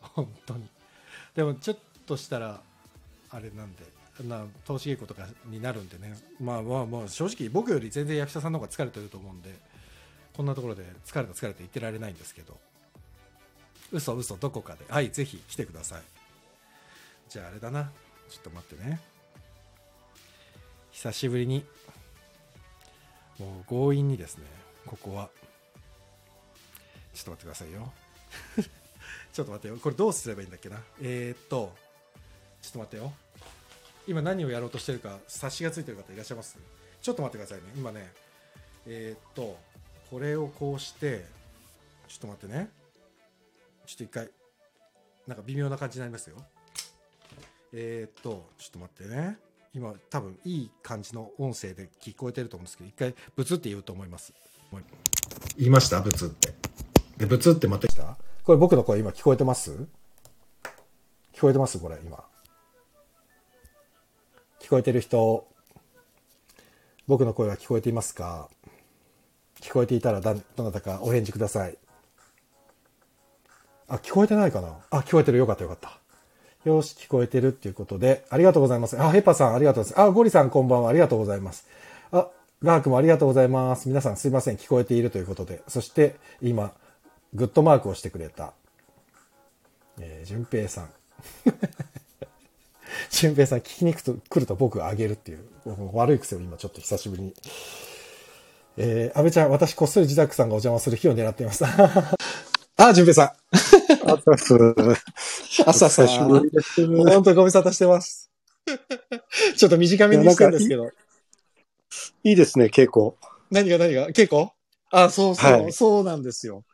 [0.00, 0.68] 本当に。
[1.34, 2.62] でもちょっとしたら
[3.30, 3.84] あれなんで
[4.22, 6.14] な投資稽古とかになるんでね。
[6.40, 9.50] まあまあまあ正直僕より全然役者さんの方が疲れてると思うんで。
[10.36, 12.58] こんなところで疲れた疲れた言ってられないんですけど。
[13.92, 14.84] 嘘嘘どこかで。
[14.88, 16.02] はいぜひ来てください。
[17.28, 17.90] じゃああれだな。
[18.30, 19.00] ちょっと待ってね。
[20.92, 21.64] 久しぶりに。
[23.38, 24.44] もう強引にですね。
[24.86, 25.28] ここは。
[27.12, 27.92] ちょっと待ってくださいよ。
[29.32, 29.78] ちょっと待ってよ。
[29.78, 30.82] これどうすればいいんだっけな。
[31.00, 31.74] えー、っと
[32.62, 33.12] ちょっと待ってよ。
[34.06, 36.56] 今何をやろうとしてるか察しがついてる方いらっしゃいます？
[37.02, 37.72] ちょっと待ってくださいね。
[37.76, 38.12] 今ね
[38.86, 39.58] えー、っと
[40.12, 41.24] これをこうして
[42.06, 42.68] ちょっと待ってね。
[43.86, 44.28] ちょっと一回
[45.26, 46.36] なんか微妙な感じになりますよ。
[47.72, 49.38] えー、っとちょっと待ってね。
[49.74, 54.34] 今多分いい感じの音声で聞こえてると思うんですけど一回ブツって言うと思います。
[55.56, 56.02] 言いました？
[56.02, 56.52] ブツって。
[57.16, 58.18] でブツってまた来た？
[58.44, 59.70] これ僕の声今聞こえてます？
[61.32, 61.78] 聞こえてます？
[61.78, 62.22] これ今。
[64.60, 65.48] 聞こえてる人
[67.06, 68.50] 僕の声は聞こえていますか？
[69.62, 71.78] 聞こえていたらどなたかお返事ください
[73.88, 74.76] あ聞こえてないかな？
[74.90, 75.98] あ聞こえてるよかったよかった
[76.64, 79.00] よし、聞こえてるっていうことで、ありがとうございます。
[79.00, 80.08] あ、ヘパさんありがとうございます。
[80.08, 81.66] あ、ゴリさんこんばんはありがとうございます。
[82.12, 82.28] あ、
[82.62, 83.88] ガークもありがとうございます。
[83.88, 85.62] 皆さんすいません、聞こえているということで。
[85.66, 86.72] そして、今、
[87.34, 88.52] グッドマークをしてくれた、
[89.98, 90.90] えー、淳平さん。
[93.10, 95.44] 淳平さん聞きに来ると来ると僕があげるっていう、
[95.92, 97.34] 悪い癖を今ちょっと久しぶりに。
[98.76, 101.64] えー、安倍ちゃん、私こっそり自宅さんがお邪魔する日を狙っています。
[102.76, 103.30] あ、淳平さん。
[104.10, 104.54] 朝す。
[105.66, 106.86] 朝さ久しぶりです。
[106.86, 108.30] 本当ご無沙汰してます。
[109.56, 110.90] ちょっと短めにしたんですけど。
[112.24, 113.14] いいですね、稽古。
[113.50, 114.08] 何が何が？
[114.08, 114.48] 稽古？
[114.90, 116.64] あ、そうそう、はいそうなんですよ。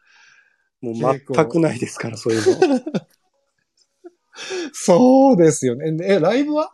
[0.81, 2.81] もう全くないですから、そういうの。
[4.73, 5.97] そうですよね。
[6.07, 6.73] え、ライブは？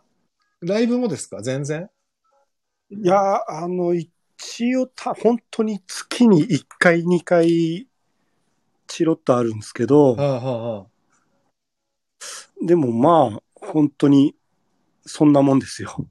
[0.61, 1.41] ライブもですか？
[1.41, 1.89] 全然？
[2.91, 4.11] いや、あの、一
[4.75, 7.87] 応た、本当に月に1回、2回、
[8.87, 10.85] チロッとあるんですけど、あはあは
[12.61, 14.35] でもまあ、本当に、
[15.05, 16.07] そんなもんですよ。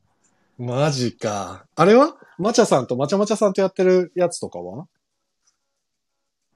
[0.58, 1.66] マジか。
[1.74, 2.16] あれは？
[2.38, 4.87] マチャさんとマチャマチャさんとやってるやつとかは？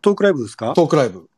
[0.03, 0.73] トークライブですか？
[0.75, 1.29] トークライブ。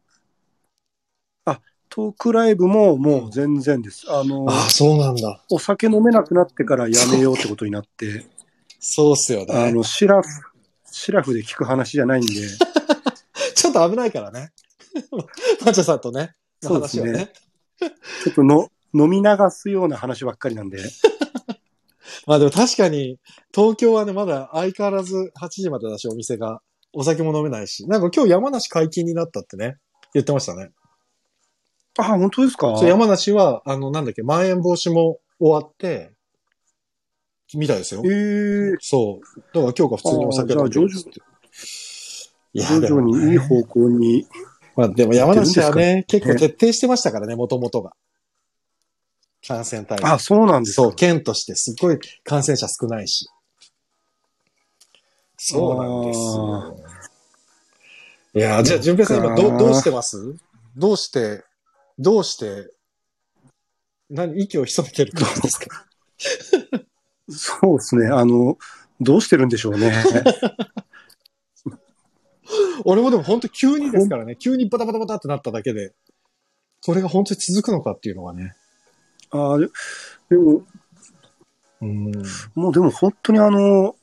[1.92, 4.04] トークライブももう全然です。
[4.08, 5.42] あの、そうなんだ。
[5.50, 8.26] お酒飲めなくなってからやめようってことになって、
[8.80, 9.54] そうっすよね。
[9.54, 10.28] あの、シラフ、
[10.90, 12.32] シラフで聞く話じゃないんで、
[13.54, 14.52] ちょっと危ないからね。
[15.64, 16.34] マチャさんとね。
[16.62, 17.32] のそうですね話はね。
[18.24, 20.78] ちょっとの飲み流すような話ばっかりなんで、
[22.26, 23.18] まあでも確かに、
[23.54, 26.60] 東京はね、まだ相変わらず8時までだし、お店が。
[26.92, 27.86] お酒も飲めないし。
[27.86, 29.76] なんか今日山梨解禁になったってね、
[30.12, 30.70] 言ってましたね。
[31.98, 32.80] あ、本当ですか？
[32.82, 36.12] 山梨は、あの、なんだっけ、まん延防止も終わって、
[37.54, 38.08] みたいですよえ。
[38.74, 39.40] えそう。
[39.52, 40.88] だから今日が普通にお酒飲んでる。
[42.52, 44.26] いや、徐々にいい方向に。
[44.76, 47.92] まあでも山梨はね、結構徹底してましたからね、もともとが。
[49.46, 50.08] 感染対策。
[50.12, 50.82] あ、そうなんですか。
[50.82, 53.28] そう、県としてすっごい感染者少ないし。
[55.36, 56.76] そうなんですよ。
[58.34, 60.36] いやー、じゃあ、淳平さん今ど、どうしてます？
[60.76, 61.42] どうして、
[61.98, 62.70] どうして、
[64.08, 65.86] 何、息を潜めてるからですか？
[67.30, 68.08] そうですね。
[68.08, 68.58] あの、
[69.00, 69.92] どうしてるんでしょうね。
[72.84, 75.94] 俺もでも本当急にですからね、急にバタバタバタってなっただけで、
[76.84, 78.54] これが本当に続くのかっていうのがね。
[79.30, 79.68] あで
[80.30, 80.62] でも、
[81.82, 82.12] うん。
[82.54, 83.94] もうでも本当にあの、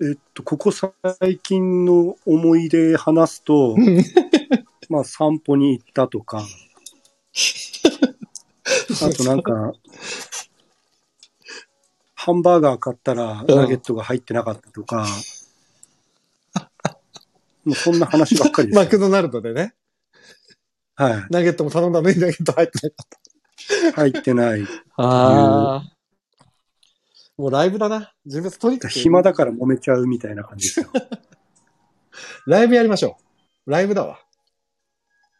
[0.00, 0.92] えっと、ここ最
[1.42, 3.76] 近の思い出話すと、
[4.88, 6.42] まあ散歩に行ったとか、
[9.02, 9.72] あとなんか、
[12.28, 15.06] ハンバーガー買ったらナゲットが入ってなかったとか、
[17.64, 18.84] もうそんな話ばっかりですよ。
[18.84, 19.74] マクドナルドでね、
[20.94, 21.26] はい。
[21.30, 23.06] ナゲットも頼んだのにナゲット入ってなかっ
[23.94, 24.00] た。
[24.02, 24.62] 入ってない。
[24.96, 25.92] ああ。
[27.38, 28.12] もうライブだな。
[28.26, 28.90] 自分とにかく。
[28.90, 30.90] 暇だから揉めちゃうみたいな感じですよ。
[32.46, 33.16] ライブやりましょ
[33.66, 33.70] う。
[33.70, 34.18] ライブだわ。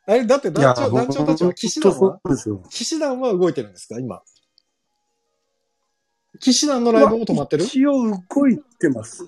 [0.06, 2.62] あれ、だって団長、団長たちは、騎士団はそうですよ。
[2.70, 3.98] 騎士団は動いてるんですか？
[4.00, 4.22] 今。
[6.40, 7.64] 騎士団のライブも止まってる？
[7.64, 9.24] 一応動いてます。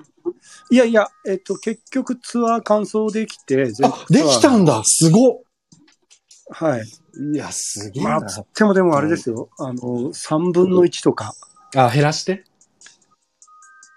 [0.71, 5.43] いやいや、えっと、結局ツアー完走できて、全あ、できたんだすごっ
[6.53, 6.85] はい。
[7.33, 8.11] いや、すげえな。
[8.11, 9.49] まあ、つってもでもあれですよ。
[9.59, 11.33] あの、3分の1とか
[11.77, 12.45] あ、減らして？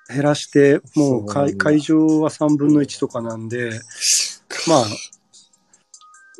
[0.10, 3.72] 減らして、もそう会会場は3分の1とかなんで、
[4.68, 4.86] まあ、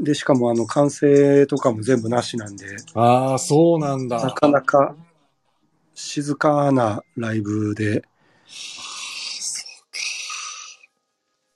[0.02, 4.32] で、しかもあの、完成とかも全部なしなんで、ああ、そうなんなだ。
[4.32, 4.96] かなか
[5.96, 8.04] 静かなライブで、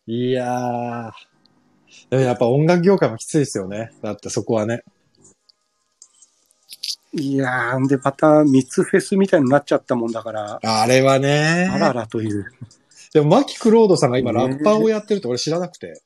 [0.06, 1.12] いやー。
[2.10, 3.92] でもやっぱ音楽業界もきついですよね。
[4.02, 4.84] だってそこはね。
[7.12, 11.70] いやー、んで、また密フェスみたいになっちゃったもんだから、あれはね。
[11.74, 12.46] あららという。
[13.14, 16.02] でも、マキクロードさんが今ねラッパーをやってるって俺知らなくて。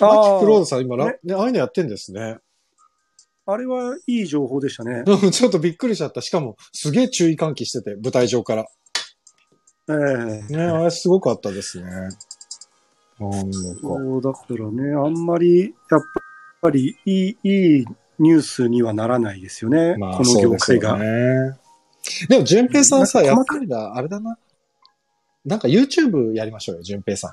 [0.00, 2.38] あマキークロードさん今ラ、ねね、ああいうのやってんですね。
[3.46, 5.04] あれはいい情報でしたね。
[5.06, 6.20] うんちょっとびっくりしちゃった。
[6.20, 8.66] しかも、すげえ注意喚起してて、舞台上から。
[9.88, 9.92] え
[10.50, 11.90] えね、あれすごかったですね。
[11.90, 13.58] なんか。
[13.82, 16.00] そうだからね、あんまり、やっ
[16.62, 17.84] ぱりいい、いい
[18.18, 19.96] ニュースにはならないですよね。
[19.98, 20.98] まあ、この業界が。
[20.98, 21.58] ね。
[22.28, 24.38] でも、淳平さんさ、やっぱりだ、あれだな。
[25.44, 27.32] なんか YouTube やりましょうよ、淳平さん。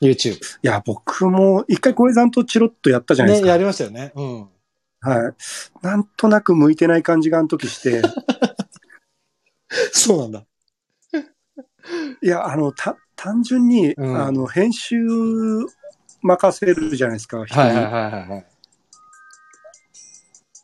[0.00, 0.36] YouTube。
[0.36, 3.52] いや、僕も一回小江さんとチロッとやったじゃないですね、か。
[3.52, 4.12] やりましたよね。
[4.14, 4.48] うん。
[5.00, 5.34] はい。
[5.82, 8.02] なんとなく向いてない感じがあの時して、
[9.92, 10.44] そうなんだ。
[12.22, 14.96] いや、あの、た、単純に、うんあの、編集
[16.22, 17.60] 任せるじゃないですか、人に。
[17.60, 18.46] はいはいはいはいはい。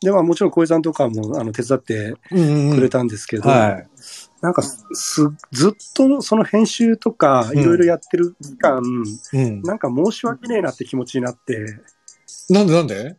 [0.01, 3.87] で、まあもちろん小江さんとかも、あの、手伝ってうんうんくれたんですけど、はい。
[4.41, 8.81] なんかす、ずっとその編集とか、うんいろいろやってる期間、
[9.33, 9.61] うん。
[9.63, 11.79] なんか申し訳ねえなって気持ちになって、
[12.49, 13.17] なんでなんで？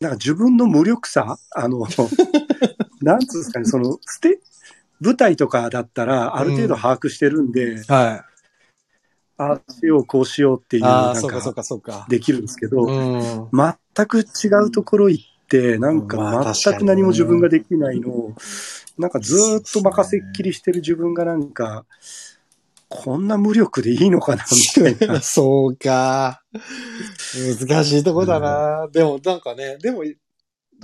[0.00, 1.86] なんか自分の無力さ、あの、
[3.02, 4.40] なんつうんですかね、その、ステ、
[5.00, 8.30] 舞台とかだったら、ある程度把握してるんで、はい。
[9.36, 12.06] ああしよう、こうしようっていう、なんそうかそうか、かそうか。
[12.10, 13.48] できるんですけど、うん。
[13.94, 18.34] 全く違うところ行って、なんまあか全く何も自分ができないのを、
[18.98, 21.86] なんかずーっと任せっきりしてる自分がなんか、
[22.88, 25.20] こんな無力でいいのかな、みたいな。
[25.22, 26.42] そうか。
[27.68, 28.88] 難しいとこだな。
[28.92, 30.16] でも、なんかね、でも、で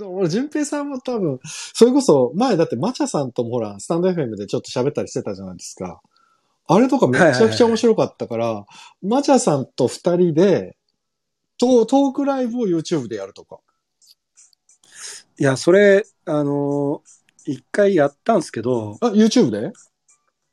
[0.05, 6.01] も俺、淳平さんも多分、それこそ、前だって、マチャさんともほら、スタンド FM でちょっと喋ったりしてたじゃないですか。
[6.69, 8.65] あれとかめちゃくちゃ面白かったから、
[9.01, 10.77] マチャさんと二人で、
[11.57, 13.59] トトークライブを YouTube でやるとか。
[15.39, 17.16] いや、それ、あのー
[17.47, 19.71] 一回やったんですけど、あ、YouTube で？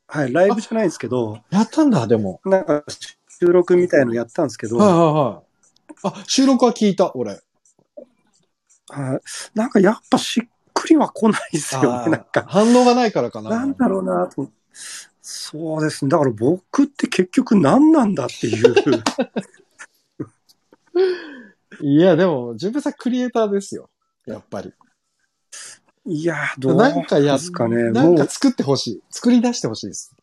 [0.07, 2.39] はい、ライブじゃないんですけど、やったんだ、でも。
[2.45, 2.83] なんか
[3.39, 5.41] 収録みたいのやったんですけど、はいはいは
[6.13, 6.21] い。
[6.21, 7.31] あ、収録は聞いた、俺。
[7.31, 7.37] は
[9.15, 9.19] い
[9.55, 12.45] なんかやっぱしっくりは来ないですよあね、なんか。
[12.47, 13.49] 反応がないからかな。
[13.49, 14.51] なんだろうなと。
[15.21, 16.09] そうですね。
[16.09, 18.75] だから僕って結局何なんだっていう。
[21.81, 23.89] いや、でも、淳平さんクリエイターですよ。
[24.27, 24.71] やっぱり。
[26.07, 27.91] いやー、どうなんかや、ですかね。
[27.91, 29.03] なんもう、か作ってほしい。
[29.09, 30.15] 作り出してほしいです。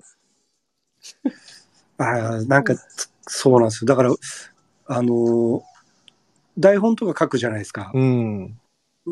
[1.99, 3.87] あーなんか、つそうなんですよ。
[3.89, 4.15] だから、
[4.87, 5.63] あのー
[6.59, 7.91] 台本とか書くじゃないですか。
[7.95, 8.59] うん。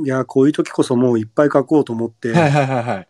[0.05, 3.09] いやー、こういう時こそもういっぱい書こうと思って、はいはいはいはい。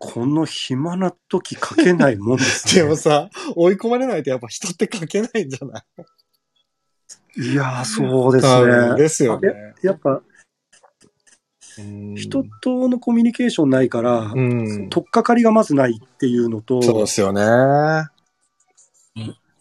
[0.00, 2.82] この暇な時書けないもんですね。
[2.82, 5.84] でもさ、追い込まれないとやっぱ人って書けないんじゃな
[7.38, 7.42] い？
[7.52, 8.96] いやー、そうですうんね。
[8.96, 9.74] ですよね。
[9.82, 10.22] やっぱ、うん
[12.16, 14.88] 人とのコミュニケーションないから、うん。
[14.90, 17.42] 取っかかりがまずないっていうのと、そうですよね。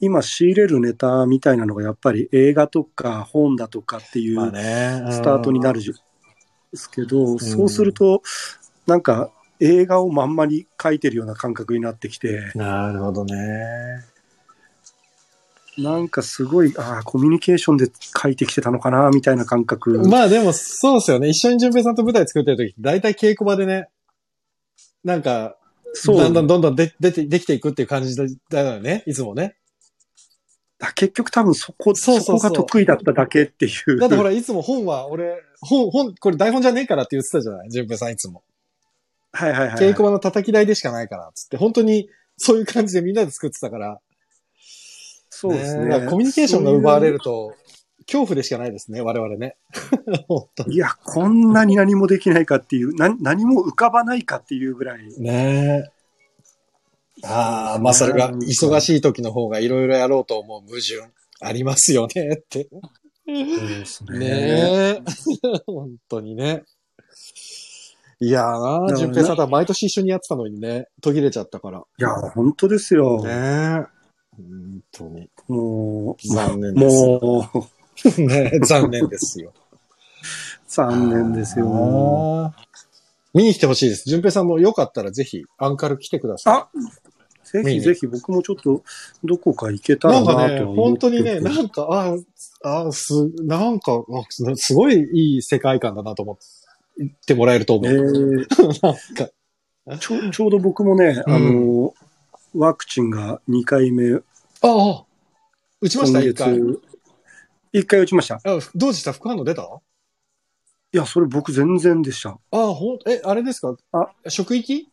[0.02, 5.12] 今仕入れるネタみたいなのがやっぱり映画とか本だとかっていまあうね。
[5.12, 5.94] スタートになるじゃ
[6.72, 8.22] ですけど、んそうすると、
[8.88, 13.36] なんか映画をまんまに書いてるような感覚になってきて、なるほどね。
[15.82, 17.90] なんかすごい、ああ、コミュニケーションで
[18.22, 20.00] 書いてきてたのかな、みたいな感覚。
[20.08, 21.30] まあでも、そうですよね。
[21.30, 23.88] 一緒に淳平さんと舞台作ってる時って、大体稽古場でね、
[25.04, 25.56] なんか、
[25.94, 26.18] そう。
[26.18, 29.04] だんだんどんどんで出て、できていくっていう感じだだよね。
[29.08, 29.56] いつもね。
[30.82, 33.98] あ結局多分そこ、そこが得意だっただけっていう。
[33.98, 37.70] だってほら、いつも本は、俺、本、本、これ台本じゃねえからって言ってたじゃない？
[37.70, 38.44] 淳平さんいつも。
[39.32, 39.76] はいはいはい。
[39.78, 44.00] 稽古場の叩き台でしかないから、つって、本当に、そういう感じでみんなで作ってたから。
[45.40, 46.06] そうですね。
[46.10, 47.56] コミュニケーションが奪われると、
[48.06, 49.56] 恐怖でしかないですね、我々ね。
[50.68, 55.08] いや、こんなに何もできないかっていう、な何も浮かばないかっていうぐらい。
[55.18, 55.86] ね
[57.24, 57.26] え。
[57.26, 62.68] ああ、まあそれが忙しい時の方がいろいろやろうと思う矛盾ありますよね って。
[62.70, 62.82] そ
[63.26, 65.02] うですねえ。
[65.68, 66.64] 本当にね。
[68.22, 71.80] いやー淳平さんとは毎年一緒にやってたのにね、途切れちゃったから。
[71.80, 73.24] いや、本当ですよ。
[73.24, 73.99] ねえ。
[74.40, 75.30] 本当に。
[75.48, 76.96] もう、残念です。
[76.98, 77.52] も
[78.18, 79.54] う、 ねえ残念ですよ。
[80.68, 82.54] 残念ですよ。
[83.34, 84.10] 見に来てほしいです。
[84.10, 86.80] 淳平さんもよかったらぜひ、アンカル来てくださあ
[87.44, 88.84] ぜひぜひ僕もちょっと
[89.24, 90.24] どこか行けたい。
[90.24, 92.16] ならなとんかね、本当にね、なんか、あ
[92.64, 98.46] あ、あす、なんか、あすすごいいい世界観だなと思ってもらえると思えう。
[98.46, 98.48] ー
[98.84, 101.94] なんか、ちょちょうど僕もね、うんあの、
[102.54, 104.22] ワクチンが2回目、
[104.62, 105.06] ああ、
[105.82, 106.54] 打ちました、今一回。
[106.60, 106.82] 月、
[107.74, 108.36] 1回打ちました。
[108.36, 108.40] あ
[108.76, 109.14] どうでした？
[109.14, 109.64] 副反応出た？
[110.92, 112.30] いや、それ僕全然でした。
[112.30, 113.76] ああ、ほん、え、あれですか？
[113.92, 114.90] あ職域？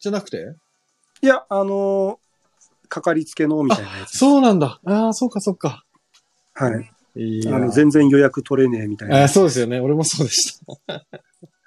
[0.00, 0.56] じゃなくて？
[1.20, 2.18] いや、あの、
[2.88, 4.18] かかりつけのみたいなやつ。
[4.18, 4.80] そうなんだ。
[4.84, 5.84] ああ、そうか、そうか。
[6.54, 6.90] はい。
[7.14, 9.24] いやあの、全然予約取れねえみたいな。
[9.24, 9.78] あそうですよね。
[9.80, 10.96] 俺もそうでした。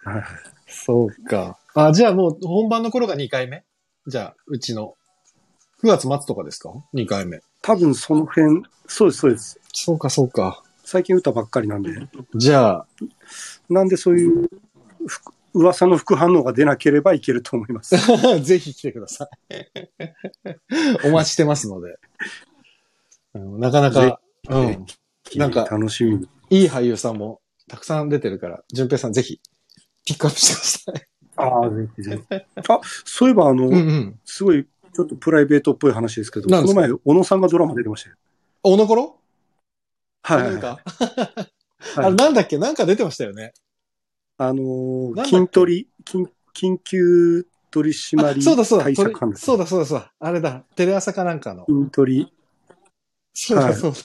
[0.09, 0.23] はい
[0.67, 1.57] そうか。
[1.75, 3.63] あ、じゃあもう本番の頃が2回目？
[4.07, 4.95] じゃあ、うちの。
[5.85, 7.41] 9月末とかですか ?2 回目。
[7.61, 9.59] 多分その辺、そうです、そうです。
[9.71, 10.63] そうか、そうか。
[10.83, 11.91] 最近打ったばっかりなんで。
[12.33, 12.87] じゃあ、
[13.69, 14.49] なんでそういう
[15.05, 15.21] ふ
[15.53, 17.95] 噂の副反応が出なければいけると思います。
[18.41, 21.05] ぜひ来てください。
[21.07, 21.99] お待ちしてますので。
[23.35, 24.19] うんなかなか、
[24.49, 24.85] うん。
[25.35, 26.29] なんか楽しみに。
[26.49, 29.39] いい俳優さんもたくさん出てるから、淳平さんぜひ、
[30.03, 31.07] ピックアップしてください。
[31.37, 32.35] ああ、ぜひぜひ。
[32.69, 34.19] あ、そういえばあの、ん。
[34.25, 34.65] すごい、
[34.95, 38.15] ちょっとプライベートっぽい話ですけど、この前、小野さんがドラマ出てましたよ。
[38.63, 39.19] おのころ？
[40.23, 40.79] はい、なんか、は
[41.43, 41.49] い
[41.97, 42.57] あれなんだっけ？
[42.57, 43.53] なんか出てましたよね。
[44.37, 48.85] あの筋取り、緊緊急取締あそうだそうだ。
[48.85, 50.13] 対策班です、そうだそうだそうだ。
[50.17, 50.63] あれだ。
[50.75, 51.65] テレ朝かなんかの。
[51.67, 52.33] 筋取り。
[53.33, 53.97] そうだはいそうだ。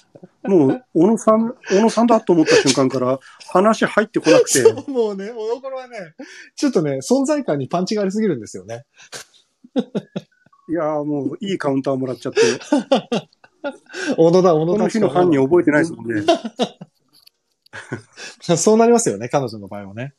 [0.50, 3.20] もう、小野さん、小野さんだと思った瞬間から、
[3.52, 6.14] 話入ってこなくて、 そう、もうね、おのころはね、
[6.56, 8.84] ちょっとね、存在感にパンチがありすぎるんですよね。
[10.70, 12.40] いやーもう、いいカウンターもらっちゃって、
[14.16, 14.78] 小野だ、小野だ。
[14.78, 16.22] この日の犯人覚えてないですもんね。
[18.56, 20.14] そうなりますよね、彼女の場合はね。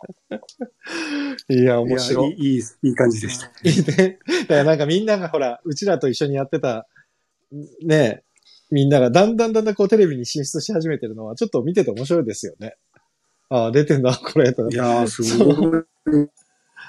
[1.49, 2.33] いや、いや面白い。
[2.33, 3.47] いい、いい、いい感じでした。
[3.63, 4.19] いいね。
[4.41, 6.87] だからなんかみんながほら、うちらと一緒にやってた、
[7.83, 8.23] ね、
[8.69, 12.75] みんながだんだんだんだんこうテレビに進出し始めてるのは、ちょっと見てて面白いですよね。
[13.49, 14.69] ああ、出てんだ、これ、と。
[14.69, 15.87] いやー、すごい。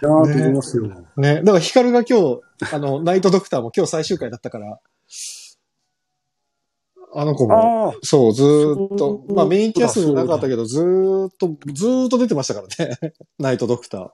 [0.03, 0.87] なーと思いますよ。
[1.17, 1.37] ね。
[1.37, 2.41] だからヒカルが今日、
[2.73, 4.79] あの、ナイトドクターも今日最終回だったから、
[7.15, 12.99] あの子も、そう、ずーっとまあメインキャストじゃなかったけど、ずーっと、ずーっと出てましたからね。
[13.39, 14.13] ナイトドクタ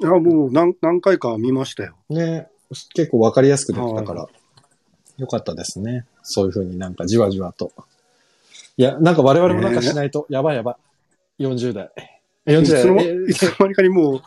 [0.00, 1.96] いやもう何何回か見ましたよ。
[2.10, 2.14] ー。
[2.14, 2.48] ね。
[2.94, 4.28] 結構わかりやすく出てたから、
[5.18, 6.06] よかったですね。
[6.22, 7.72] そういう風になんかじわじわと。
[8.76, 10.78] いや、なんか我々もなんかしないと、やばいやば
[11.38, 11.44] い。
[11.44, 11.90] 40代。
[12.46, 13.06] 40いつの代。
[13.06, 14.22] えいつの間にかにもう、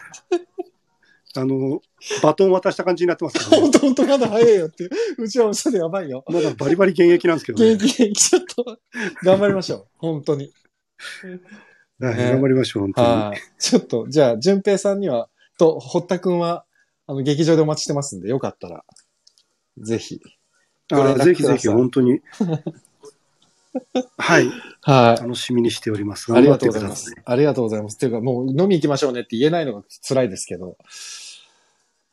[1.38, 1.82] あの、
[2.24, 4.90] バトン渡した感じになってますから、 本当本当まだ早いよっていう。
[5.20, 6.24] うちは嘘でやばいよ。
[6.28, 7.76] まだバリバリ現役なんですけど、ね。
[7.76, 8.80] 元気元気ちょっと、
[9.24, 9.88] 頑張りましょう。
[9.98, 10.52] 本当に。
[12.00, 13.08] 頑張りましょう、本当に。
[13.08, 13.42] はい。
[13.60, 15.30] ちょっと、じゃあ、淳平さんには、
[15.60, 16.66] と、堀田くんは、
[17.06, 18.84] あの、劇場でお待ちしてますんで、よかったら、
[19.78, 20.20] ぜひ。
[20.92, 22.22] あぜひぜひ、本当に。
[24.18, 24.50] はい。
[24.82, 25.22] はい。
[25.22, 26.34] 楽しみにしております。
[26.34, 27.14] ありがとうございます。
[27.26, 27.96] ありがとうございます。
[27.96, 30.78] っていうか、もう飲み行きましょうねって言えないのが辛いですけど、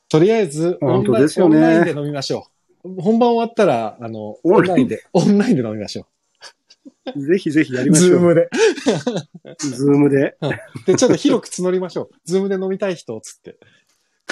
[0.08, 2.46] とりあえず、オンラインですよねオンラインで飲みましょ
[2.84, 3.00] う。
[3.00, 6.06] 本番終わったら、あの、オオンラインで、オンラインで飲みましょ
[7.16, 7.92] ぜひぜひやりう。
[7.92, 8.10] ましょう。
[8.10, 8.48] ズームで。
[9.58, 10.36] ズームで。
[10.86, 12.10] で、ちょっと広く募りましょう。
[12.24, 13.56] ズームで飲みたい人、つって。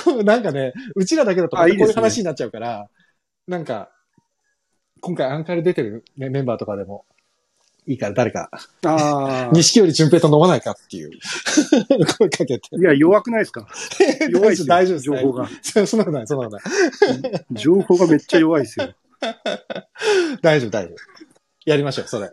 [0.04, 2.88] こうなんかね、うちらだけだとこういう話になっちゃうから、
[3.46, 3.90] なんか、
[5.00, 7.04] 今回アンカル出てる、ね、メンバーとかでも、
[7.86, 8.48] いいから誰か、
[8.84, 9.50] ああ。
[9.54, 11.10] 錦より順平と飲まないかっていう、
[12.18, 12.60] 声かけて。
[12.78, 13.66] いや、弱くないですか？
[14.30, 15.04] 弱いですよ大丈夫です。
[15.04, 15.48] 情報が。
[15.62, 16.56] そ そんなことない、そんなこと
[17.30, 17.44] ない。
[17.52, 18.94] 情報がめっちゃ弱いですよ。
[20.42, 20.96] 大丈夫、大丈夫。
[21.64, 22.32] やりましょう、それ。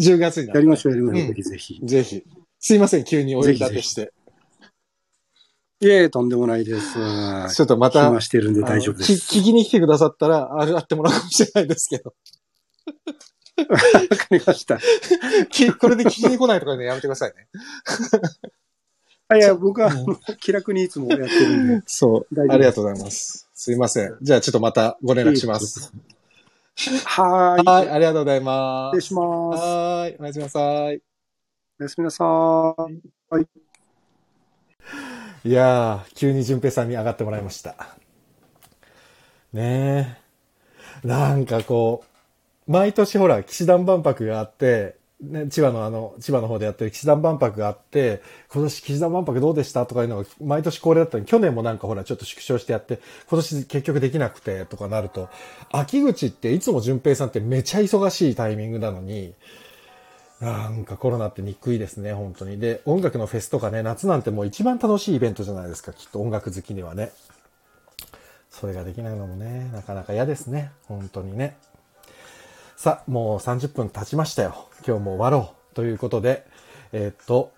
[0.00, 1.28] 10月になるやりましょう、やりましょう。
[1.28, 1.80] うんぜひぜひ。
[1.84, 2.24] ぜひ。
[2.58, 4.12] すいません、急にお呼び立てして。
[5.80, 6.94] いえ、とんでもないです。
[7.54, 9.28] ちょっとまた、暇してるんで大丈夫です。
[9.28, 12.14] き聞きに来てくださったら、上がってもらうかもしれないですけど。
[13.68, 13.84] わか
[14.30, 14.78] りました。
[15.50, 17.48] き これで聞きに来ないとかね、やめてくださいね。
[19.28, 19.90] あいや、僕は、
[20.40, 21.82] 気楽にいつもやってるんで。
[21.86, 22.48] そう。
[22.48, 23.48] ありがとうございます。
[23.54, 24.16] すいません。
[24.22, 25.92] じゃあちょっとまたご連絡します。
[27.04, 27.66] はーい。
[27.66, 29.00] はい、ありがとうございます。
[29.00, 29.62] 失礼します。
[29.62, 31.02] はーい、おやすみなさい。
[31.80, 32.76] おやすみなさ
[33.40, 33.46] い。
[35.48, 37.96] いやー、急に淳平さんに上がってもらいました。
[39.52, 40.18] ね
[41.02, 41.06] え。
[41.06, 42.15] なんかこう、
[42.66, 48.20] 毎年ほら、騎士団万博があって、ね、千葉のあの、千葉の方でやってる騎士団万博があって、
[48.52, 55.28] 今年騎士団万博どうでしたとかいうのが毎年恒例だったのに、去年もなんかほら、ちょっと縮小してやって、今年結局できなくてとかなると、
[55.70, 59.32] 秋口っていつも淳平さんってめちゃ忙しいタイミングなのに、
[60.40, 62.58] なんかコロナって憎いですね、本当に。
[62.58, 67.10] で、音楽のフェスとかね、夏なんてもう一番楽しいイベントじゃないですか、きっと音楽好きにはね。
[68.50, 71.56] それができないのもね、なかなか嫌ですね、本当にね。
[72.76, 74.68] さあ、もう30分経ちましたよ。
[74.86, 75.74] 今日も終わろう。
[75.74, 76.46] ということで、
[76.92, 77.50] えーっと、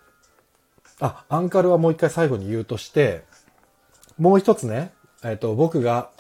[1.01, 3.25] あ、アンカルはもう一回最後に言うとして、
[4.17, 4.93] もう一つね、
[5.25, 6.11] えーっと、僕が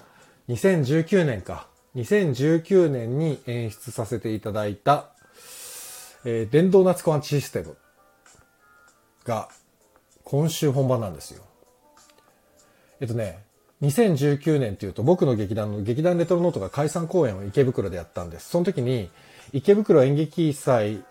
[0.49, 5.11] 2019年か、2019年に演出させていただいた、
[6.25, 7.77] えー電動夏コアンチシステム
[9.25, 9.49] が
[10.25, 11.45] 今週本番なんですよ。
[12.99, 13.45] えっとね、
[13.83, 18.51] 2019年っていうと僕の劇団の劇団レトロノートが解散公演を池袋でやったんです。
[18.51, 19.11] その時に
[19.53, 21.03] 池袋演劇祭、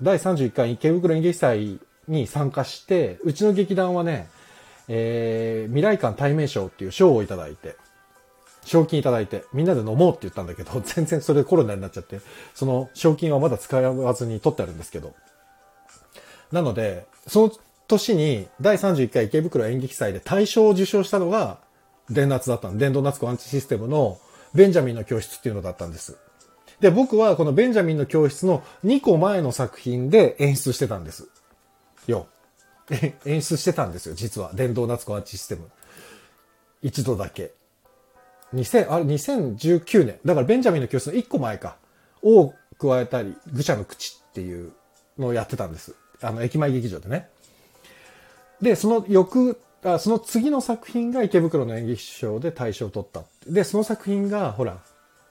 [0.00, 4.28] 第31回池袋演劇祭に参加して、うちの劇団はね、
[4.88, 7.76] えー未来館対名賞っていう賞をいただいて、
[8.64, 12.20] 賞金いただいて、みんなで飲もうって言ったんだけど、 全然それでコロナになっちゃって、
[12.54, 15.14] その賞金はまだ使わずに取ってあるんですけど。
[16.50, 17.52] なので、その
[17.88, 21.58] 年に第31回池袋演劇祭で大賞を受賞したのが、
[22.10, 22.78] 電夏だったの。
[22.78, 24.18] 電動夏子アンチシステムの
[24.54, 26.18] ベンジャミンの教室っていうのだったんです。
[26.80, 31.28] で、僕はこのベンジャミンの教室の2個前の作品で演出してたんです。
[32.06, 32.26] よ。
[33.24, 34.52] 演出してたんですよ、実は。
[34.54, 35.70] 電動夏子アンチシステム。
[36.82, 37.52] 一度だけ。
[38.54, 40.18] 2000、あれ、2019年。
[40.24, 41.76] だから、ベンジャミンの教室の1個前か。
[42.22, 44.72] を加えたり、愚者の口っていう
[45.18, 45.94] のをやってたんです。
[46.20, 47.28] あの、駅前劇場でね。
[48.62, 53.24] で、その翌、あその次の作品が池袋の演劇賞で大賞を取った。
[53.46, 54.78] で、その作品が、ほら、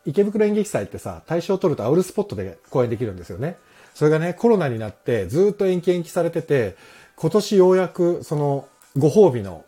[0.06, 3.56] 池袋演劇祭ってさ、大賞を取るとアウルスポットで公演できるんですよね。
[3.94, 6.76] それがね、コロナになってずっと延期延期されてて、
[7.16, 8.68] 今年ようやくその
[8.98, 9.64] ご褒美の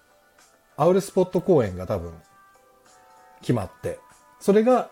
[0.76, 2.12] アウルスポット公演が多分
[3.42, 4.00] 決まって、
[4.40, 4.90] それが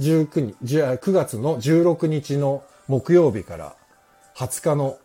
[0.00, 3.76] 19日、9月の16日の木曜日から
[4.36, 4.98] 20日の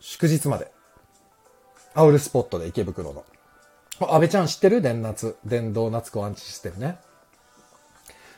[0.00, 0.70] 祝日まで、
[1.94, 3.24] アウルスポットで池袋の。
[4.00, 4.82] 安倍ちゃん知ってる？
[4.82, 5.36] 電夏。
[5.44, 6.98] 電動夏子アンチシステムね。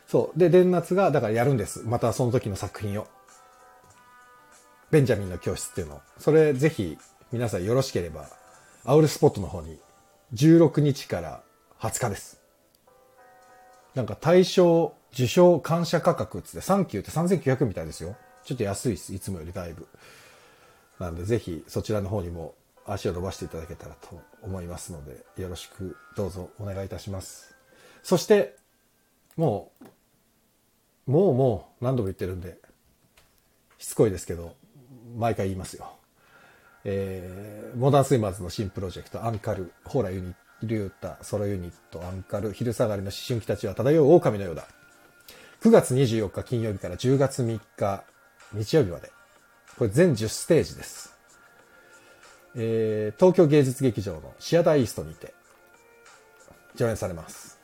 [0.07, 0.39] そう。
[0.39, 1.83] で、電夏が、だからやるんです。
[1.85, 3.07] またその時の作品を。
[4.91, 6.01] ベンジャミンの教室っていうのを。
[6.19, 6.99] それぜひ
[7.33, 8.29] 皆さんよろしければ、
[8.85, 9.79] アウルスポットの方に
[10.35, 11.43] 16日から
[11.81, 12.41] 20日です。
[13.95, 18.17] なんか対象、受賞感謝価格っつってサンキューって3900みたいですよ。
[18.45, 19.15] ちょっと安いです。
[19.15, 19.89] いつもよりだいぶ。
[21.01, 22.55] なんでぜひそちらの方にも
[22.87, 27.55] 足を伸ばしていただけたらと思いますので、よろしくどうぞお願いいたします。
[28.03, 28.57] そして、
[29.37, 29.73] も
[31.07, 32.59] う、もうもう何度も言ってるんで、
[33.79, 34.55] しつこいですけど、
[35.17, 35.91] 毎回言いますよ。
[36.85, 44.67] えー、モダンスイマーズの新プロジェクト、アンカル、ホーラユニリュータ、ソロユニット、アンカル、昼下がりの思春期たちは漂う狼のようだ。
[45.63, 48.05] 9月24日金曜日から10月3日
[48.53, 49.11] 日曜日まで。
[49.79, 51.16] これ全10ステージです。
[52.57, 55.35] えー、東京芸術劇場のシアターイーストにて
[56.75, 57.59] 上演されます。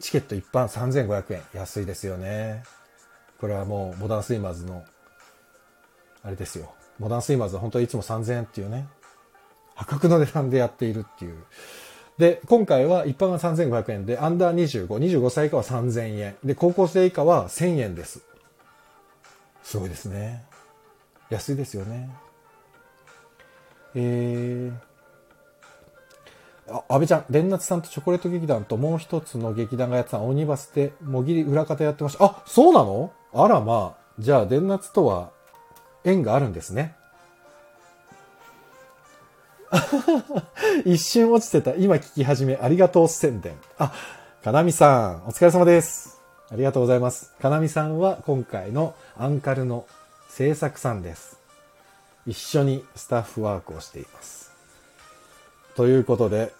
[0.00, 1.42] チケット一般3500円。
[1.54, 2.62] 安いですよね。
[3.40, 4.84] これはもうモダンスイマーズの、
[6.22, 6.74] あれですよ。
[6.98, 8.86] モダンスイマーズは本当はいつも3000円っていうね、
[9.74, 11.36] 破格の値段でやっているっていう。
[12.18, 16.36] で、今回は一般が3500円で、アンダー25、25歳以下は3000円。
[16.44, 18.22] で、高校生以下は1000円です。
[19.62, 20.44] すごいですね。
[21.30, 22.10] 安いですよね。
[23.94, 32.24] えー、あ、安倍ちゃん、伝夏さんとチョコレート劇団ともう一つの劇団がやってたオニバスで、もぎり裏方やってました。
[32.24, 33.12] あ、そうなの？
[33.32, 34.04] あらまあ。
[34.18, 35.30] じゃあ、伝夏とは
[36.04, 36.94] 縁があるんですね。
[40.84, 41.74] 一瞬落ちてた。
[41.74, 43.54] 今聞き始め、ありがとう宣伝。
[43.78, 43.92] あ、
[44.42, 46.20] かなみさん、お疲れ様です。
[46.50, 47.32] ありがとうございます。
[47.40, 49.86] かなみさんは今回のアンカルの
[50.28, 51.43] 制作さんです。
[52.26, 54.52] 一緒にスタッフワークをしています。
[55.74, 56.52] ということで、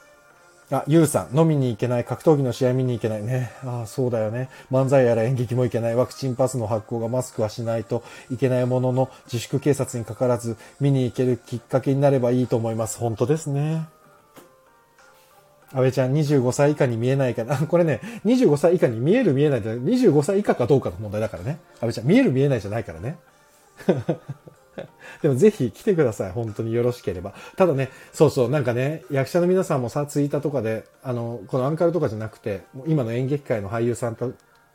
[0.70, 3.52] あ、ゆうさん、飲みに行けない、格闘技の試合見に行けないね。
[3.64, 4.48] ああ、そうだよね。
[4.72, 5.94] 漫才やら演劇も行けない。
[5.94, 12.98] ワクチンパスの発行がマスクはしないといけないものの、自粛警察にかからず、見に行けるきっかけになればいいと思います。
[12.98, 13.86] 本当ですね。
[15.70, 17.58] 安倍ちゃん、25歳以下に見えないかな。
[17.58, 21.58] これね、25歳以下に見える見えないで、25歳以下かどうかの問題だからね。
[21.74, 23.18] 安倍ちゃん、見える見えないじゃないからね。
[25.22, 26.32] でもぜひ来てください。
[26.32, 27.34] 本当によろしければ。
[27.56, 34.16] ただね、そうそう、なんかね、役者の皆さんもさ、ツイッターとかで、あの、このアンカルとかじゃなくて、今の演劇界の俳優さん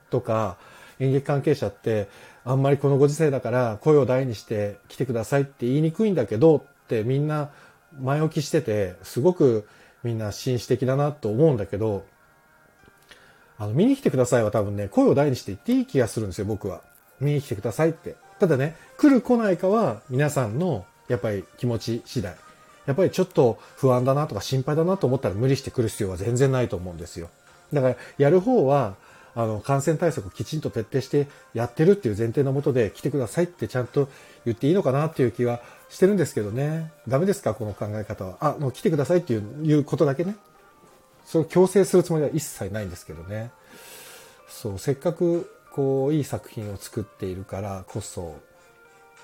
[0.09, 0.57] とか、
[0.99, 2.07] 演劇関係者って、
[2.45, 7.51] あんまりこのご時世だから声を大にして来てくださいって言いにくいんだけどってみんな
[8.01, 9.67] 前置きしてて、すごく
[10.03, 12.05] みんな紳士的だなと思うんだけど、
[13.57, 16.81] あの、見に来てくださいは多分ね、声を大にして言っていい気がするんですよ、僕は。
[17.19, 18.15] 見に来てくださいって。
[18.39, 22.35] ただね、来る来ないかは皆さんのやっぱり気持ち次第。
[22.85, 27.29] やっぱりちょっと不安だなとか心配だなと思ったら無理して来る必要は全然ないと思うんですよ。
[27.71, 28.95] だからやる方は、
[29.35, 34.09] あの、感染対策をきちんと徹底してやってるっていう前提のもとで来てくださいってちゃんと
[34.45, 36.91] 言っていいのかなっていう気はしてるんですけどね。
[37.07, 38.37] ダメですかこの考え方は。
[38.39, 40.35] あ、もう来てくださいっていういうことだけね。
[41.25, 43.51] それを強制するつもりは一切ないんですけどね。
[44.49, 45.49] そう、せっかく
[45.79, 48.35] こういい作品を作っているからこそ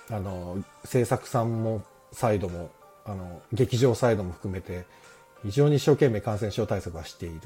[0.09, 1.83] あの制作さんも
[2.13, 2.71] サイドも
[3.03, 4.85] あの劇場サイドも含めて
[5.43, 7.41] 非常に一生懸命感染症対策はしている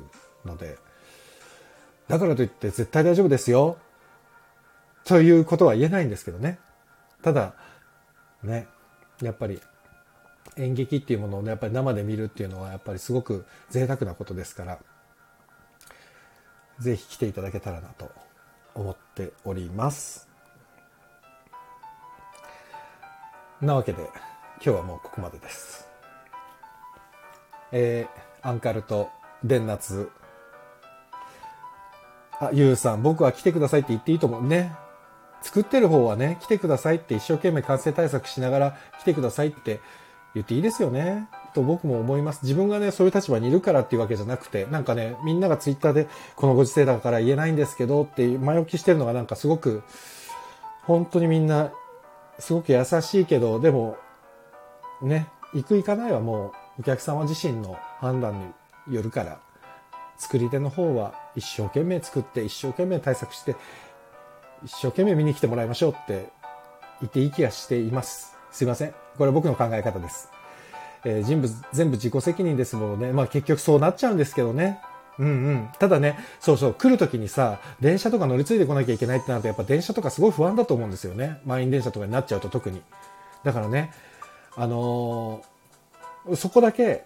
[0.45, 0.77] ので
[2.07, 3.79] だからといって絶対大丈夫ですよ
[5.05, 6.59] ということは言えないんですけどね。
[7.23, 7.55] ただ
[8.43, 8.67] ね
[9.23, 9.59] やっぱり
[10.55, 14.77] 演劇っていうものをねやっぱり生で見るっていうのはやっぱりすごく贅沢なことですから
[16.77, 18.28] ぜひ来ていただけたらなと
[18.79, 20.29] 思っております。
[23.61, 24.11] なわけで、今
[24.61, 25.89] 日はもうここまでです。
[27.71, 29.09] えー、アンカルと
[29.43, 30.09] 伝夏。
[32.39, 34.73] あ、ゆうさん、僕は来てくださいって言っていいと思うね。
[35.41, 39.81] 作ってる方はね、来てくださいって一生懸命感染対策しながら来てくださいって
[40.33, 41.27] 言っていいですよね。
[41.53, 42.41] と僕も思います。
[42.43, 49.83] 自分がね、そういう立場にいるからっていうわけじゃなくて、なんかね、みんながツイッターで、このご時世だから言えないんですけどって前置きしてるのがなんかすごく、
[50.83, 51.71] 本当にみんな、
[52.39, 53.97] すごく優しいけど、でも、
[55.01, 58.53] ね、行く行かないはもうお客様自身の判断
[58.87, 59.39] によるから、
[60.17, 63.55] 作り手の方は一生懸命作って、一生懸命対策して、
[64.63, 66.29] 一生懸命見に来てもらいましょうって
[67.01, 68.35] 言っていい気がしています。
[68.51, 68.93] すいません。
[69.17, 70.29] これ僕の考え方です。
[71.05, 73.11] えー全部、全部自己責任ですものね。
[73.11, 74.79] まあ結局そうなっちゃうんですけどね。
[75.17, 75.69] うんうん。
[75.79, 81.41] ただね、そうそう、来るときにさ、電車とか乗り継いでこなきゃいけないってなると、やっぱ電車とかすごい不安だと思うんですよね。
[81.45, 82.81] 満員電車とかになっちゃうと特に。
[83.43, 83.91] だからね、
[84.55, 87.05] あのーそこだけ、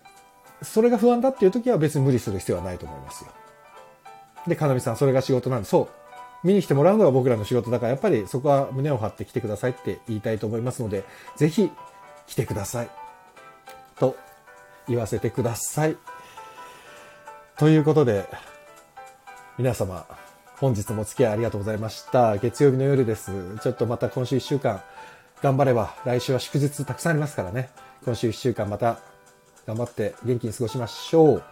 [0.61, 3.31] それが不安だっていう時は別に無理する必要はないと思いますよ。
[4.47, 5.81] で、かなみさん、それが仕事なんで、そ
[6.43, 6.47] う。
[6.47, 11.05] 見に来てもらうのが僕らの仕事だから、やっぱりそこは胸を張って来てくださいって言いたいと思いますので、
[11.37, 11.71] ぜひ
[12.27, 12.89] 来てください。
[14.87, 15.97] 言わせてください。
[17.57, 18.25] ということで、
[19.57, 20.05] 皆様、
[20.57, 22.37] 本日もお付き合いありがとうございました。
[22.37, 23.31] 月曜日の夜です。
[23.61, 24.81] ちょっとまた今週1週間、
[25.41, 27.69] 頑張れば、来週は祝日たくさんありますからね。
[28.05, 28.99] 今週1週間また
[29.65, 31.43] 頑張って元気に過ごしましょう。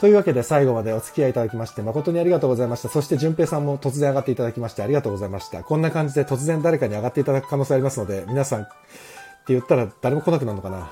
[0.00, 2.88] というわけで最後までお付き合いいただきまして誠にありがとうございました。
[2.88, 5.62] そして淳平さんも突然上がっていただきましてありがとうございました。
[5.62, 10.90] こんな感じで突然誰かに上がっていただく可能性ありますので、皆さんって言ったら誰も来なくなるのかな。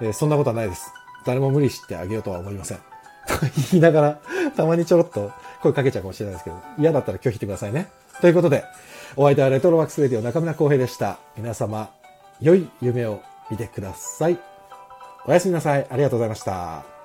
[0.00, 0.92] えそんなことはないです。
[1.26, 2.78] 誰も無理してあげようとは思いません。
[2.78, 2.82] と
[3.72, 4.18] 言いながら、
[4.56, 5.32] たまにちょろっと
[5.62, 7.88] 声かけちゃうかもしれないですけど、嫌だったら拒否してくださいね。
[8.20, 8.64] ということで、
[9.16, 11.18] お相手はレトロワックスレディオ中村浩平でした。
[11.36, 11.90] 皆様、
[12.40, 13.20] 良い夢を
[13.50, 14.38] 見てください。
[15.26, 15.86] おやすみなさい。
[15.90, 16.99] ありがとうございました。